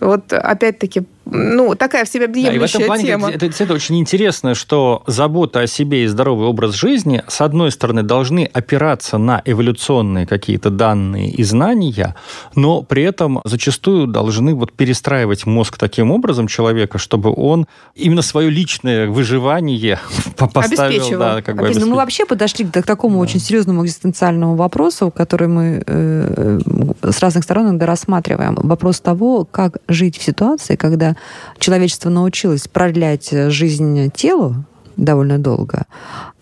Вот 0.00 0.32
опять-таки 0.32 1.02
ну, 1.30 1.74
такая 1.74 2.04
всеобъемлющая 2.04 2.50
да, 2.50 2.56
и 2.56 2.58
в 2.58 2.74
этом 2.74 2.82
плане 2.84 3.04
тема. 3.04 3.30
Это, 3.30 3.46
это, 3.46 3.64
это 3.64 3.74
очень 3.74 3.98
интересно, 3.98 4.54
что 4.54 5.02
забота 5.06 5.60
о 5.60 5.66
себе 5.66 6.04
и 6.04 6.06
здоровый 6.06 6.48
образ 6.48 6.74
жизни, 6.74 7.22
с 7.28 7.40
одной 7.40 7.70
стороны, 7.70 8.02
должны 8.02 8.50
опираться 8.52 9.18
на 9.18 9.40
эволюционные 9.44 10.26
какие-то 10.26 10.70
данные 10.70 11.30
и 11.30 11.42
знания, 11.44 12.16
но 12.54 12.82
при 12.82 13.04
этом 13.04 13.40
зачастую 13.44 14.06
должны 14.06 14.54
вот 14.54 14.72
перестраивать 14.72 15.46
мозг 15.46 15.78
таким 15.78 16.10
образом 16.10 16.48
человека, 16.48 16.98
чтобы 16.98 17.32
он 17.34 17.66
именно 17.94 18.22
свое 18.22 18.50
личное 18.50 19.08
выживание 19.08 20.00
поставил. 20.36 21.18
Да, 21.18 21.42
как 21.42 21.56
бы 21.56 21.66
обеспеч... 21.66 21.84
ну, 21.84 21.90
мы 21.90 21.96
вообще 21.96 22.24
подошли 22.24 22.64
к, 22.64 22.72
к 22.72 22.82
такому 22.82 23.16
да. 23.16 23.22
очень 23.22 23.40
серьезному 23.40 23.84
экзистенциальному 23.84 24.56
вопросу, 24.56 25.10
который 25.10 25.48
мы 25.48 25.82
э, 25.86 26.60
с 27.02 27.20
разных 27.20 27.44
сторон 27.44 27.68
иногда 27.68 27.86
рассматриваем. 27.86 28.56
Вопрос 28.56 29.00
того, 29.00 29.44
как 29.44 29.78
жить 29.88 30.18
в 30.18 30.22
ситуации, 30.22 30.76
когда 30.76 31.16
человечество 31.58 32.10
научилось 32.10 32.68
продлять 32.68 33.30
жизнь 33.30 34.10
телу 34.12 34.64
довольно 34.96 35.38
долго, 35.38 35.86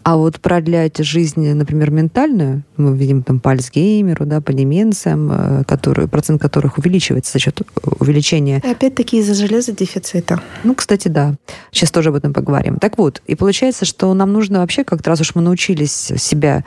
а 0.09 0.17
вот 0.17 0.41
продлять 0.41 0.97
жизнь, 1.05 1.53
например, 1.53 1.91
ментальную, 1.91 2.63
мы 2.79 2.97
видим 2.97 3.23
там 3.23 3.41
по 3.41 3.51
Альцгеймеру, 3.51 4.25
да, 4.25 4.41
по 4.41 4.55
деменциям, 4.55 5.31
э, 5.31 5.65
которые, 5.65 6.09
процент 6.09 6.41
которых 6.41 6.79
увеличивается 6.79 7.33
за 7.33 7.39
счет 7.41 7.61
увеличения... 8.01 8.63
И 8.65 8.69
опять-таки 8.71 9.19
из-за 9.19 9.35
железодефицита. 9.35 10.41
Ну, 10.65 10.75
кстати, 10.75 11.09
да. 11.09 11.35
Сейчас 11.73 11.91
тоже 11.91 12.09
об 12.09 12.15
этом 12.15 12.33
поговорим. 12.33 12.79
Так 12.79 12.97
вот, 12.97 13.21
и 13.27 13.35
получается, 13.35 13.85
что 13.85 14.15
нам 14.15 14.33
нужно 14.33 14.61
вообще 14.61 14.83
как-то, 14.83 15.11
раз 15.11 15.21
уж 15.21 15.35
мы 15.35 15.43
научились 15.43 15.93
себя 15.93 16.65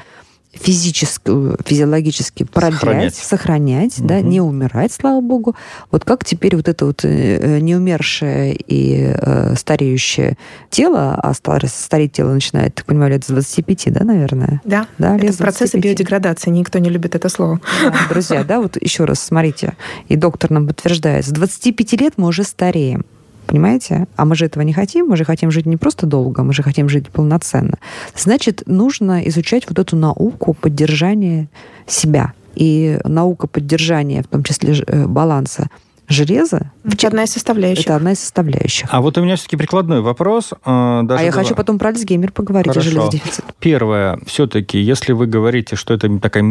физически, 0.53 1.31
физиологически 1.65 2.43
продлять, 2.43 3.15
сохранять, 3.15 3.15
сохранять 3.15 4.00
угу. 4.00 4.08
да, 4.08 4.22
не 4.22 4.41
умирать, 4.41 4.91
слава 4.91 5.22
богу. 5.22 5.55
Вот 5.91 6.03
как 6.05 6.25
теперь 6.25 6.55
вот 6.55 6.67
это 6.67 6.86
вот 6.86 7.03
э, 7.03 7.60
неумершее 7.60 8.55
и 8.55 9.13
э, 9.15 9.55
стареющее 9.55 10.38
тело, 10.70 11.15
а 11.15 11.34
стар, 11.34 11.67
стареть 11.67 12.13
тело 12.13 12.34
начинает, 12.34 12.75
так 12.75 12.86
понимаю, 12.86 13.12
лет 13.12 13.24
с 13.24 13.27
25, 13.27 13.93
да, 13.93 14.03
наверное? 14.03 14.62
Да, 14.65 14.88
да 14.98 15.17
это 15.17 15.38
процессы 15.38 15.77
биодеградации, 15.77 16.50
никто 16.50 16.79
не 16.79 16.89
любит 16.89 17.15
это 17.15 17.29
слово. 17.29 17.60
Да, 17.84 17.93
друзья, 18.10 18.43
да, 18.43 18.60
вот 18.60 18.81
еще 18.81 19.05
раз 19.05 19.20
смотрите, 19.20 19.74
и 20.08 20.15
доктор 20.15 20.51
нам 20.51 20.67
подтверждает, 20.67 21.25
с 21.25 21.29
25 21.29 21.93
лет 21.93 22.13
мы 22.17 22.27
уже 22.27 22.43
стареем. 22.43 23.05
Понимаете? 23.51 24.08
А 24.15 24.24
мы 24.24 24.36
же 24.36 24.46
этого 24.46 24.63
не 24.63 24.72
хотим, 24.72 25.08
мы 25.08 25.17
же 25.17 25.25
хотим 25.25 25.51
жить 25.51 25.65
не 25.65 25.75
просто 25.75 26.05
долго, 26.05 26.41
мы 26.41 26.53
же 26.53 26.63
хотим 26.63 26.88
жить 26.88 27.10
полноценно. 27.10 27.79
Значит, 28.15 28.63
нужно 28.65 29.27
изучать 29.27 29.65
вот 29.67 29.77
эту 29.77 29.98
науку 29.98 30.53
поддержания 30.53 31.50
себя. 31.86 32.31
И 32.55 32.98
наука 33.03 33.48
поддержания, 33.48 34.24
в 34.24 34.27
том 34.27 34.43
числе 34.43 34.74
э, 34.88 35.05
баланса 35.05 35.67
железо 36.12 36.72
Это 36.84 37.08
одна 37.08 37.24
из 37.24 37.32
составляющих. 37.32 37.86
это 37.86 37.96
одна 37.96 38.12
из 38.13 38.20
составляющих. 38.20 38.88
А 38.91 39.01
вот 39.01 39.18
у 39.18 39.22
меня 39.24 39.36
все-таки 39.36 39.58
прикладной 39.58 40.01
вопрос. 40.01 40.51
э, 40.65 41.01
даже 41.03 41.22
а 41.22 41.25
я 41.25 41.32
два. 41.32 41.41
хочу 41.44 41.56
потом 41.56 41.80
про 41.80 41.89
Альцгеймер 41.89 42.32
поговорить, 42.32 42.72
Хорошо. 42.72 42.88
о 42.88 42.91
железодефиците. 42.91 43.44
Первое, 43.60 44.20
все-таки, 44.25 44.80
если 44.80 45.13
вы 45.13 45.25
говорите, 45.27 45.75
что 45.75 45.94
это 45.94 46.10
такая 46.20 46.44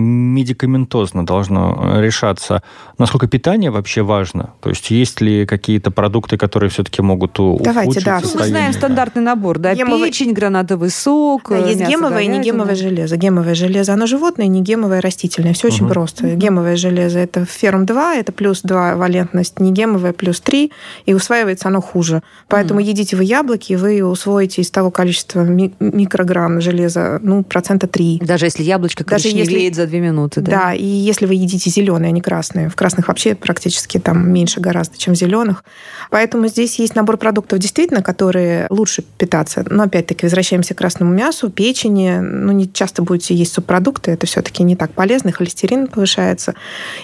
медикаментозно 0.45 1.25
должно 1.27 1.79
э, 1.97 2.01
решаться, 2.03 2.63
насколько 2.99 3.27
питание 3.29 3.71
вообще 3.71 4.03
важно? 4.03 4.51
То 4.61 4.71
есть 4.71 4.91
есть 4.91 5.21
ли 5.21 5.47
какие-то 5.47 5.91
продукты, 5.91 6.37
которые 6.37 6.71
все-таки 6.71 7.03
могут 7.03 7.33
Давайте, 7.37 7.83
ухудшить 7.91 8.05
да, 8.05 8.15
Ну, 8.17 8.21
мы 8.21 8.27
состояние? 8.27 8.51
знаем 8.51 8.73
стандартный 8.73 9.23
набор, 9.23 9.59
да, 9.59 9.75
Гемовый- 9.75 10.07
печень, 10.09 10.33
гранатовый 10.33 10.91
сок, 10.91 11.49
Да, 11.51 11.59
есть 11.59 11.81
гемовое 11.81 12.23
и 12.23 12.27
говядина. 12.27 12.43
негемовое 12.43 12.75
железо. 12.75 13.17
Гемовое 13.17 13.55
железо, 13.55 13.93
оно 13.93 14.07
животное, 14.07 14.47
не 14.47 14.63
гемовое 14.63 15.01
растительное. 15.01 15.53
Все 15.53 15.69
очень 15.69 15.85
Мгм. 15.85 15.93
просто. 15.93 16.35
Гемовое 16.35 16.77
железо 16.77 17.19
это 17.19 17.45
ферм 17.45 17.87
2, 17.87 18.15
это 18.17 18.33
плюс 18.33 18.63
2 18.63 18.97
валентность, 18.97 19.50
не 19.59 19.73
гемовое 19.73 20.13
плюс 20.13 20.41
3, 20.41 20.73
и 21.07 21.15
усваивается 21.15 21.69
оно 21.69 21.81
хуже. 21.81 22.23
Поэтому 22.49 22.81
едите 22.81 23.17
вы 23.17 23.25
яблоки, 23.25 23.75
вы 23.75 24.03
усвоите 24.03 24.63
из 24.63 24.71
того 24.71 24.91
количества 24.91 25.43
ми- 25.43 25.75
микрограмм 25.81 26.61
железа, 26.61 27.19
ну, 27.23 27.43
процента 27.43 27.87
3. 27.87 28.21
Даже 28.23 28.47
если 28.47 28.63
яблочко 28.63 29.05
Даже 29.05 29.29
если- 29.29 29.71
за 29.71 29.87
две 29.87 30.01
минуты, 30.01 30.41
да? 30.41 30.51
Да, 30.51 30.75
и 30.75 30.85
если 30.85 31.27
вы 31.27 31.35
едите 31.35 31.71
зеленые, 31.71 32.09
а 32.09 32.13
не 32.13 32.21
красные. 32.21 32.69
В 32.69 32.77
красных 32.77 33.09
вообще 33.09 33.35
практически 33.35 33.99
там 33.99 34.31
меньше 34.31 34.61
гораздо, 34.61 34.99
чем 34.99 35.15
в 35.15 35.17
зеленых. 35.17 35.65
Поэтому 36.11 36.49
здесь 36.49 36.79
есть 36.79 36.95
набор 36.95 37.17
продуктов, 37.17 37.59
действительно, 37.59 38.03
которые 38.03 38.67
лучше 38.71 39.03
питаться. 39.19 39.65
Но 39.69 39.85
опять-таки 39.85 40.27
возвращаемся 40.27 40.75
к 40.75 40.79
красному 40.79 41.13
мясу, 41.13 41.51
печени. 41.51 42.19
Ну, 42.21 42.53
не 42.53 42.71
часто 42.73 43.03
будете 43.03 43.35
есть 43.35 43.53
субпродукты, 43.53 44.11
это 44.11 44.27
все-таки 44.27 44.63
не 44.63 44.77
так 44.77 44.93
полезно, 44.93 45.33
холестерин 45.33 45.87
повышается. 45.87 46.55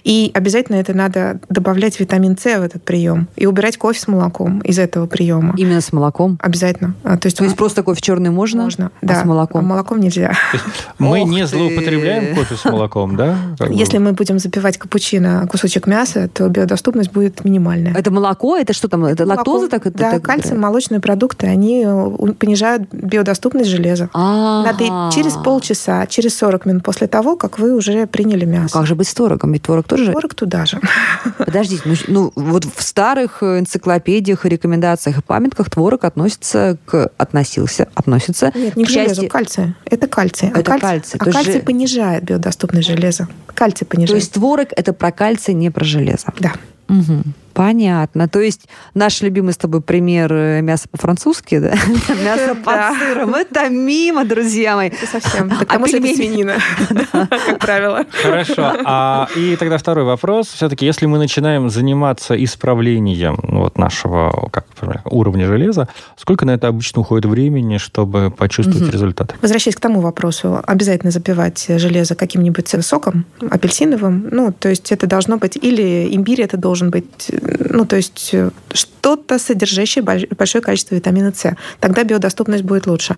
И 0.05 0.31
обязательно 0.35 0.77
это 0.77 0.95
надо 0.95 1.41
добавлять 1.49 1.99
витамин 2.01 2.36
С 2.41 2.45
в 2.45 2.63
этот 2.63 2.83
прием 2.83 3.29
и 3.37 3.47
убирать 3.47 3.77
кофе 3.77 4.01
с 4.01 4.09
молоком 4.09 4.61
из 4.61 4.79
этого 4.79 5.07
приема. 5.07 5.55
Именно 5.57 5.81
с 5.81 5.93
молоком. 5.93 6.39
Обязательно. 6.41 6.95
А, 7.03 7.17
То 7.17 7.27
есть, 7.27 7.39
То 7.39 7.45
есть 7.45 7.57
просто 7.57 7.83
кофе 7.83 8.01
черный 8.01 8.31
можно? 8.31 8.65
можно. 8.65 8.91
а 9.03 9.07
да. 9.07 9.23
с 9.23 9.25
молоком? 9.25 9.61
А 9.61 9.63
молоком 9.63 10.01
нельзя. 10.01 10.33
Мы 10.99 11.25
не 11.25 11.47
злоупотребляем 11.47 12.35
кофе 12.35 12.57
с 12.57 12.65
молоком, 12.65 13.17
да? 13.17 13.37
Если 13.71 13.99
мы 13.99 14.13
будем 14.13 14.39
запивать 14.39 14.79
капучино 14.79 15.47
кусочек 15.51 15.87
мяса, 15.87 16.29
то 16.29 16.49
биодоступность 16.49 17.13
будет 17.13 17.45
минимальная. 17.45 17.95
Это 17.95 18.11
молоко? 18.11 18.57
Это 18.57 18.73
что 18.73 18.89
там? 18.89 19.05
Это, 19.05 19.27
лактоза? 19.27 19.69
Так, 19.69 19.87
это- 19.87 19.99
да, 19.99 20.21
кальций, 20.21 20.57
молочные 20.57 21.01
продукты, 21.01 21.47
они 21.47 21.85
э, 21.87 22.33
понижают 22.39 22.89
биодоступность 22.93 23.71
железа. 23.71 24.09
Надо 24.15 24.85
и 24.85 24.89
через 25.13 25.35
полчаса, 25.35 26.07
через 26.07 26.37
40 26.39 26.67
минут 26.67 26.85
после 26.85 27.07
того, 27.07 27.37
как 27.37 27.59
вы 27.59 27.75
уже 27.75 28.07
приняли 28.07 28.45
Ну, 28.45 28.53
мясо. 28.53 28.73
Как 28.75 28.87
же 28.87 28.95
быть 28.95 29.09
с 29.09 29.15
творогом? 29.15 29.53
Ведь 29.53 29.63
творог 29.63 29.87
тоже... 29.87 30.13
40 30.13 30.35
туда 30.35 30.67
же. 30.67 30.81
Подождите, 31.39 31.83
ну, 31.85 31.95
ну, 32.17 32.33
вот 32.35 32.65
в 32.65 32.83
старых 32.83 33.43
э, 33.43 33.59
энциклопедиях, 33.59 34.47
и 34.47 34.49
рекомендациях 34.49 35.19
и 35.19 35.23
памятках 35.23 35.69
творог 35.69 36.05
относится 36.05 36.79
к... 36.87 37.11
относился, 37.19 37.89
относится 37.95 38.53
Нет, 38.55 38.75
не 38.75 38.85
к 38.85 38.87
к 38.87 38.91
железу, 38.91 39.15
части... 39.17 39.29
к 39.29 39.33
кальцию. 39.33 39.75
Это 39.85 40.09
кальций. 40.09 40.49
А 40.55 40.61
Это 40.61 40.71
кальций, 40.71 40.81
кальций. 40.81 41.19
а 41.21 41.25
кальций 41.31 41.53
же- 41.53 41.61
понижает 41.61 42.25
биодоступность 42.25 42.89
железа. 42.89 43.29
Кальций 43.55 43.87
понижает. 43.87 44.11
То 44.11 44.17
есть 44.17 44.33
творог 44.33 44.69
это 44.75 44.95
про 44.95 45.13
кальций, 45.13 45.53
не 45.53 45.69
про 45.71 45.85
железо. 45.85 46.33
Да. 46.41 46.55
Мгм. 46.89 47.35
Понятно. 47.57 48.29
То 48.29 48.41
есть 48.41 48.69
наш 48.93 49.23
любимый 49.23 49.55
с 49.55 49.57
тобой 49.57 49.81
пример 49.81 50.31
э, 50.31 50.61
мясо 50.61 50.89
по-французски, 50.91 51.59
да? 51.59 51.71
Мясо 52.23 52.55
под 52.55 52.99
сыром. 52.99 53.35
Это 53.35 53.71
мимо, 53.71 54.27
друзья 54.27 54.77
мои. 54.77 54.89
Это 54.89 55.07
совсем. 55.07 55.51
А 55.51 55.61
потому 55.61 55.87
что 55.87 55.97
это 55.97 56.15
свинина, 56.15 56.57
как 57.13 57.59
правило. 57.59 58.05
Хорошо. 58.23 58.75
А, 58.85 59.29
и 59.35 59.57
тогда 59.57 59.79
второй 59.79 60.05
вопрос. 60.05 60.49
Все-таки, 60.49 60.85
если 60.85 61.07
мы 61.07 61.17
начинаем 61.17 61.71
заниматься 61.71 62.35
исправлением 62.45 63.39
вот 63.43 63.79
нашего 63.79 64.51
как, 64.53 64.67
уровня 65.07 65.47
железа, 65.47 65.89
сколько 66.17 66.45
на 66.45 66.51
это 66.51 66.69
обычно 66.69 67.01
уходит 67.01 67.25
времени, 67.25 67.79
чтобы 67.79 68.31
почувствовать 68.31 68.93
результат? 68.93 69.35
Возвращаясь 69.41 69.77
к 69.77 69.81
тому 69.81 70.01
вопросу, 70.01 70.61
обязательно 70.67 71.11
запивать 71.11 71.65
железо 71.69 72.17
каким-нибудь 72.17 72.69
соком, 72.85 73.25
апельсиновым. 73.51 74.29
Ну, 74.31 74.53
то 74.53 74.69
есть 74.69 74.93
это 74.93 75.07
должно 75.07 75.39
быть, 75.39 75.57
или 75.57 76.15
имбирь 76.15 76.43
это 76.43 76.59
должен 76.59 76.91
быть, 76.91 77.31
ну, 77.71 77.85
то 77.87 77.97
есть 77.97 78.31
э, 78.33 78.51
что-то, 78.73 79.39
содержащее 79.39 80.05
больш- 80.05 80.35
большое 80.35 80.63
количество 80.63 80.95
витамина 80.95 81.33
С. 81.35 81.57
Тогда 81.81 82.05
биодоступность 82.05 82.65
будет 82.65 82.87
лучше. 82.87 83.17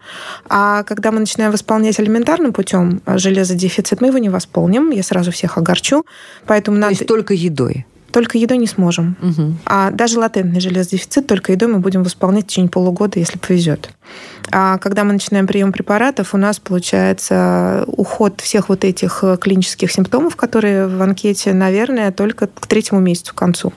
А 0.49 0.83
когда 0.83 1.11
мы 1.12 1.21
начинаем 1.21 1.53
восполнять 1.53 1.99
элементарным 2.01 2.53
путем 2.53 3.01
э, 3.07 3.19
железодефицит, 3.19 4.01
мы 4.01 4.09
его 4.09 4.19
не 4.19 4.29
восполним. 4.29 4.91
Я 4.91 5.03
сразу 5.03 5.31
всех 5.31 5.59
огорчу. 5.59 6.05
Поэтому 6.47 6.77
То 6.77 6.81
надо... 6.81 6.93
есть 6.93 7.07
только 7.07 7.35
едой. 7.35 7.87
Только 8.11 8.38
едой 8.38 8.59
не 8.59 8.66
сможем. 8.66 9.16
Мгм. 9.21 9.59
А 9.64 9.90
даже 9.90 10.18
латентный 10.18 10.61
железодефицит 10.61 11.27
только 11.27 11.53
едой 11.53 11.68
мы 11.68 11.79
будем 11.79 12.03
восполнять 12.03 12.44
в 12.44 12.47
течение 12.49 12.71
полугода, 12.71 13.18
если 13.18 13.38
повезет. 13.38 13.90
А 14.51 14.79
когда 14.79 15.05
мы 15.05 15.12
начинаем 15.12 15.47
прием 15.47 15.73
препаратов, 15.73 16.35
у 16.35 16.38
нас 16.38 16.59
получается 16.59 17.85
уход 17.87 18.40
всех 18.40 18.71
вот 18.71 18.85
этих 18.85 19.21
э, 19.23 19.37
клинических 19.38 19.92
симптомов, 19.92 20.37
которые 20.37 20.87
в 20.87 21.03
анкете, 21.03 21.53
наверное, 21.53 22.12
только 22.12 22.47
к 22.47 22.66
третьему 22.66 23.01
месяцу, 23.01 23.35
к 23.35 23.38
концу. 23.38 23.75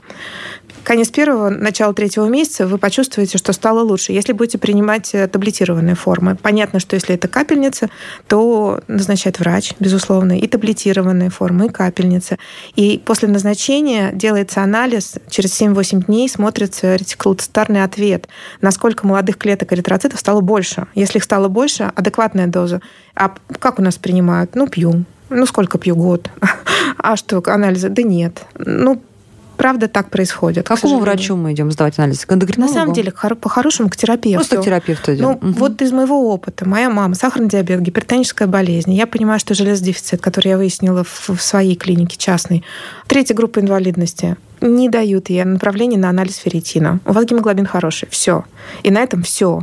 Конец 0.83 1.09
первого, 1.09 1.49
начало 1.49 1.93
третьего 1.93 2.25
месяца 2.25 2.65
вы 2.65 2.77
почувствуете, 2.79 3.37
что 3.37 3.53
стало 3.53 3.81
лучше. 3.81 4.13
Если 4.13 4.33
будете 4.33 4.57
принимать 4.57 5.13
э, 5.13 5.27
таблетированные 5.27 5.95
формы, 5.95 6.35
понятно, 6.35 6.79
что 6.79 6.95
если 6.95 7.13
это 7.13 7.27
капельница, 7.27 7.89
то 8.27 8.81
назначает 8.87 9.39
врач, 9.39 9.73
безусловно, 9.79 10.37
и 10.39 10.47
таблетированные 10.47 11.29
формы, 11.29 11.67
и 11.67 11.69
капельницы. 11.69 12.39
И 12.75 12.99
после 13.03 13.27
назначения 13.27 14.11
делается 14.11 14.63
анализ, 14.63 15.15
через 15.29 15.61
7-8 15.61 16.05
дней 16.05 16.27
смотрится 16.27 16.95
ретикулоцитарный 16.95 17.83
ответ, 17.83 18.27
насколько 18.61 19.05
молодых 19.05 19.37
клеток 19.37 19.73
эритроцитов 19.73 20.19
стало 20.19 20.41
больше. 20.41 20.87
Если 20.95 21.19
их 21.19 21.23
стало 21.23 21.47
больше, 21.47 21.91
адекватная 21.95 22.47
доза. 22.47 22.81
А 23.13 23.33
как 23.59 23.77
у 23.77 23.83
нас 23.83 23.97
принимают? 23.97 24.55
Ну, 24.55 24.67
пью. 24.67 25.05
Ну, 25.29 25.45
сколько 25.45 25.77
пью? 25.77 25.95
Год. 25.95 26.29
А 27.03 27.15
что, 27.15 27.41
анализы? 27.47 27.89
Да 27.89 28.03
нет. 28.03 28.43
Ну, 28.57 29.01
правда 29.61 29.87
так 29.87 30.09
происходит. 30.09 30.65
К 30.65 30.69
какому 30.69 30.95
сожалению. 30.95 31.01
врачу 31.05 31.35
мы 31.35 31.53
идем 31.53 31.71
сдавать 31.71 31.99
анализы? 31.99 32.25
К 32.25 32.35
На 32.57 32.67
самом 32.67 32.93
деле, 32.93 33.11
хоро- 33.15 33.35
по-хорошему, 33.35 33.89
к 33.89 33.95
терапевту. 33.95 34.37
Просто 34.39 34.57
к 34.57 34.65
терапевту 34.65 35.13
идем. 35.13 35.23
Ну, 35.23 35.31
Мгм. 35.33 35.53
вот 35.53 35.79
из 35.83 35.91
моего 35.91 36.33
опыта. 36.33 36.67
Моя 36.67 36.89
мама, 36.89 37.13
сахарный 37.13 37.47
диабет, 37.47 37.79
гипертоническая 37.79 38.47
болезнь. 38.47 38.91
Я 38.91 39.05
понимаю, 39.05 39.39
что 39.39 39.53
железодефицит, 39.53 40.19
который 40.19 40.47
я 40.47 40.57
выяснила 40.57 41.03
в 41.03 41.37
своей 41.39 41.75
клинике 41.75 42.17
частной, 42.17 42.63
третья 43.05 43.35
группа 43.35 43.59
инвалидности, 43.59 44.35
не 44.61 44.89
дают 44.89 45.29
ей 45.29 45.43
направление 45.43 45.99
на 45.99 46.09
анализ 46.09 46.37
ферритина. 46.37 46.99
У 47.05 47.11
вас 47.11 47.25
гемоглобин 47.25 47.67
хороший. 47.67 48.07
Все. 48.09 48.45
И 48.81 48.89
на 48.89 48.97
этом 48.97 49.21
все. 49.21 49.61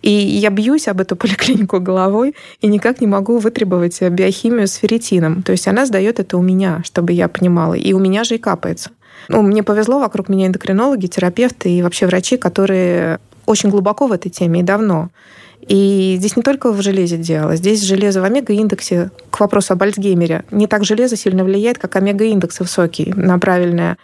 И 0.00 0.10
я 0.12 0.50
бьюсь 0.50 0.86
об 0.86 1.00
эту 1.00 1.16
поликлинику 1.16 1.80
головой 1.80 2.36
и 2.60 2.68
никак 2.68 3.00
не 3.00 3.08
могу 3.08 3.38
вытребовать 3.38 4.00
биохимию 4.00 4.68
с 4.68 4.74
ферритином. 4.74 5.42
То 5.42 5.50
есть 5.50 5.66
она 5.66 5.86
сдает 5.86 6.20
это 6.20 6.36
у 6.36 6.42
меня, 6.42 6.82
чтобы 6.84 7.12
я 7.14 7.26
понимала. 7.26 7.74
И 7.74 7.92
у 7.94 7.98
меня 7.98 8.22
же 8.22 8.36
и 8.36 8.38
капается. 8.38 8.90
Ну, 9.28 9.42
мне 9.42 9.62
повезло, 9.62 9.98
вокруг 9.98 10.28
меня 10.28 10.46
эндокринологи, 10.46 11.06
терапевты 11.06 11.70
и 11.70 11.82
вообще 11.82 12.06
врачи, 12.06 12.36
которые 12.36 13.20
очень 13.46 13.70
глубоко 13.70 14.06
в 14.06 14.12
этой 14.12 14.30
теме 14.30 14.60
и 14.60 14.62
давно. 14.62 15.10
И 15.66 16.16
здесь 16.18 16.36
не 16.36 16.42
только 16.42 16.72
в 16.72 16.80
железе 16.80 17.16
дело. 17.16 17.54
Здесь 17.56 17.82
железо 17.82 18.20
в 18.20 18.24
омега-индексе, 18.24 19.10
к 19.30 19.40
вопросу 19.40 19.74
об 19.74 19.82
Альцгеймере, 19.82 20.44
не 20.50 20.66
так 20.66 20.84
железо 20.84 21.16
сильно 21.16 21.44
влияет, 21.44 21.78
как 21.78 21.96
омега-индекс 21.96 22.60
высокий 22.60 23.12
на 23.14 23.38
правильное 23.38 23.98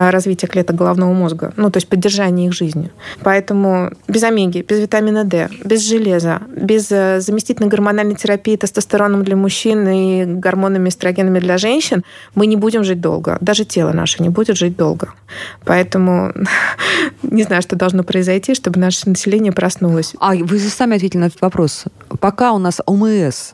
а, 0.00 0.10
развитие 0.10 0.48
клеток 0.48 0.76
головного 0.76 1.12
мозга, 1.12 1.52
ну, 1.58 1.70
то 1.70 1.76
есть 1.76 1.86
поддержание 1.86 2.46
их 2.46 2.54
жизни. 2.54 2.90
Поэтому 3.22 3.90
без 4.08 4.22
омеги, 4.22 4.64
без 4.66 4.78
витамина 4.80 5.24
D, 5.24 5.50
без 5.62 5.86
железа, 5.86 6.40
без 6.56 6.90
э, 6.90 7.20
заместительной 7.20 7.68
гормональной 7.68 8.14
терапии 8.14 8.56
тестостероном 8.56 9.24
для 9.24 9.36
мужчин 9.36 9.86
и 9.86 10.24
гормонами 10.24 10.88
эстрогенами 10.88 11.38
для 11.38 11.58
женщин 11.58 12.02
мы 12.34 12.46
не 12.46 12.56
будем 12.56 12.82
жить 12.82 13.02
долго. 13.02 13.36
Даже 13.42 13.66
тело 13.66 13.92
наше 13.92 14.22
не 14.22 14.30
будет 14.30 14.56
жить 14.56 14.74
долго. 14.74 15.12
Поэтому 15.66 16.32
не 17.22 17.42
знаю, 17.42 17.60
что 17.60 17.76
должно 17.76 18.02
произойти, 18.02 18.54
чтобы 18.54 18.80
наше 18.80 19.06
население 19.06 19.52
проснулось. 19.52 20.14
А 20.18 20.34
вы 20.34 20.60
сами 20.60 20.96
ответили 20.96 21.20
на 21.20 21.26
этот 21.26 21.42
вопрос. 21.42 21.84
Пока 22.20 22.52
у 22.52 22.58
нас 22.58 22.80
ОМС 22.86 23.52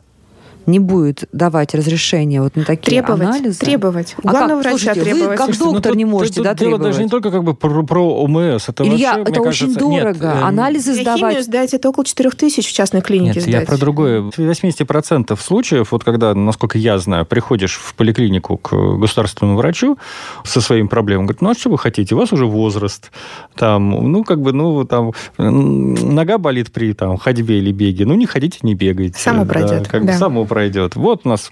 не 0.67 0.79
будет 0.79 1.23
давать 1.31 1.73
разрешение 1.73 2.41
вот 2.41 2.55
на 2.55 2.63
такие 2.65 3.01
Требовать, 3.01 3.21
анализы... 3.27 3.59
требовать. 3.59 4.15
У 4.21 4.27
А 4.27 4.31
главного 4.31 4.61
как? 4.61 4.71
врача 4.73 4.77
Слушайте, 4.93 4.99
вы 4.99 5.05
требовать. 5.05 5.37
как 5.37 5.45
Слушайте, 5.45 5.65
ну 5.65 5.71
доктор 5.73 5.91
тут- 5.93 5.97
не 5.97 6.05
можете, 6.05 6.41
да, 6.43 6.53
дело 6.53 6.77
даже 6.77 7.03
не 7.03 7.09
требовать? 7.09 7.11
только 7.11 7.31
как 7.31 7.43
бы 7.43 7.53
про, 7.55 7.83
про 7.83 8.23
ОМС. 8.23 8.69
Это 8.69 8.83
Илья, 8.83 9.15
вообще, 9.17 9.21
это 9.21 9.31
мне 9.31 9.49
очень 9.49 9.65
кажется, 9.67 9.85
нет, 9.85 10.03
дорого. 10.19 10.27
э, 10.37 10.41
Анализы 10.43 10.91
Биохимию 10.91 11.17
сдавать. 11.17 11.45
сдать 11.45 11.73
это 11.73 11.89
около 11.89 12.05
4 12.05 12.29
тысяч 12.31 12.67
в 12.69 12.73
частной 12.73 13.01
клинике 13.01 13.39
Нет, 13.39 13.47
я 13.47 13.57
сдать. 13.59 13.67
про 13.67 13.77
другое. 13.77 14.21
В 14.21 14.37
80% 14.37 15.39
случаев, 15.41 15.91
вот 15.91 16.03
когда, 16.03 16.33
насколько 16.35 16.77
я 16.77 16.97
знаю, 16.99 17.25
приходишь 17.25 17.75
в 17.77 17.93
поликлинику 17.95 18.57
к 18.57 18.71
государственному 18.97 19.57
врачу 19.57 19.97
со 20.43 20.59
своими 20.61 20.87
проблемами, 20.87 21.27
говорит, 21.27 21.41
ну 21.41 21.49
а 21.51 21.53
что 21.55 21.69
вы 21.69 21.77
хотите, 21.77 22.13
у 22.13 22.17
вас 22.17 22.33
уже 22.33 22.45
возраст, 22.45 23.11
там, 23.55 23.89
ну 24.11 24.23
как 24.25 24.41
бы, 24.41 24.51
ну 24.51 24.83
там, 24.85 25.13
нога 25.37 26.37
болит 26.37 26.71
при 26.71 26.93
там, 26.93 27.17
ходьбе 27.17 27.59
или 27.59 27.71
беге, 27.71 28.05
ну 28.05 28.13
не 28.15 28.25
ходите, 28.25 28.59
не 28.63 28.75
бегайте. 28.75 29.17
Само 29.19 29.45
Да, 29.45 29.49
пройдет, 29.53 29.87
как 29.87 30.01
бы 30.01 30.07
да. 30.07 30.17
само 30.17 30.45
пройдет. 30.57 30.95
Вот 30.95 31.21
у 31.23 31.29
нас 31.29 31.49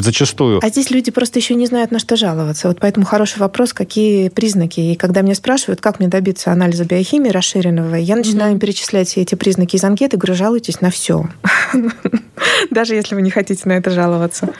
зачастую. 0.00 0.58
А 0.60 0.68
здесь 0.68 0.90
люди 0.90 1.12
просто 1.12 1.38
еще 1.38 1.54
не 1.54 1.66
знают, 1.66 1.92
на 1.92 2.00
что 2.00 2.16
жаловаться. 2.16 2.66
Вот 2.66 2.78
поэтому 2.80 3.06
хороший 3.06 3.38
вопрос, 3.38 3.72
какие 3.72 4.30
признаки. 4.30 4.80
И 4.80 4.96
когда 4.96 5.20
меня 5.20 5.36
спрашивают, 5.36 5.80
как 5.80 6.00
мне 6.00 6.08
добиться 6.08 6.50
анализа 6.50 6.84
биохимии 6.84 7.30
расширенного, 7.30 7.94
я 7.94 8.16
начинаю 8.16 8.54
им 8.54 8.58
перечислять 8.58 9.06
все 9.06 9.22
эти 9.22 9.36
признаки 9.36 9.76
из 9.76 9.84
анкеты, 9.84 10.16
говорю, 10.16 10.34
жалуйтесь 10.34 10.80
на 10.80 10.90
все. 10.90 11.28
Даже 12.70 12.94
если 12.94 13.14
вы 13.14 13.22
не 13.22 13.30
хотите 13.30 13.62
на 13.68 13.72
это 13.72 13.90
жаловаться. 13.90 14.50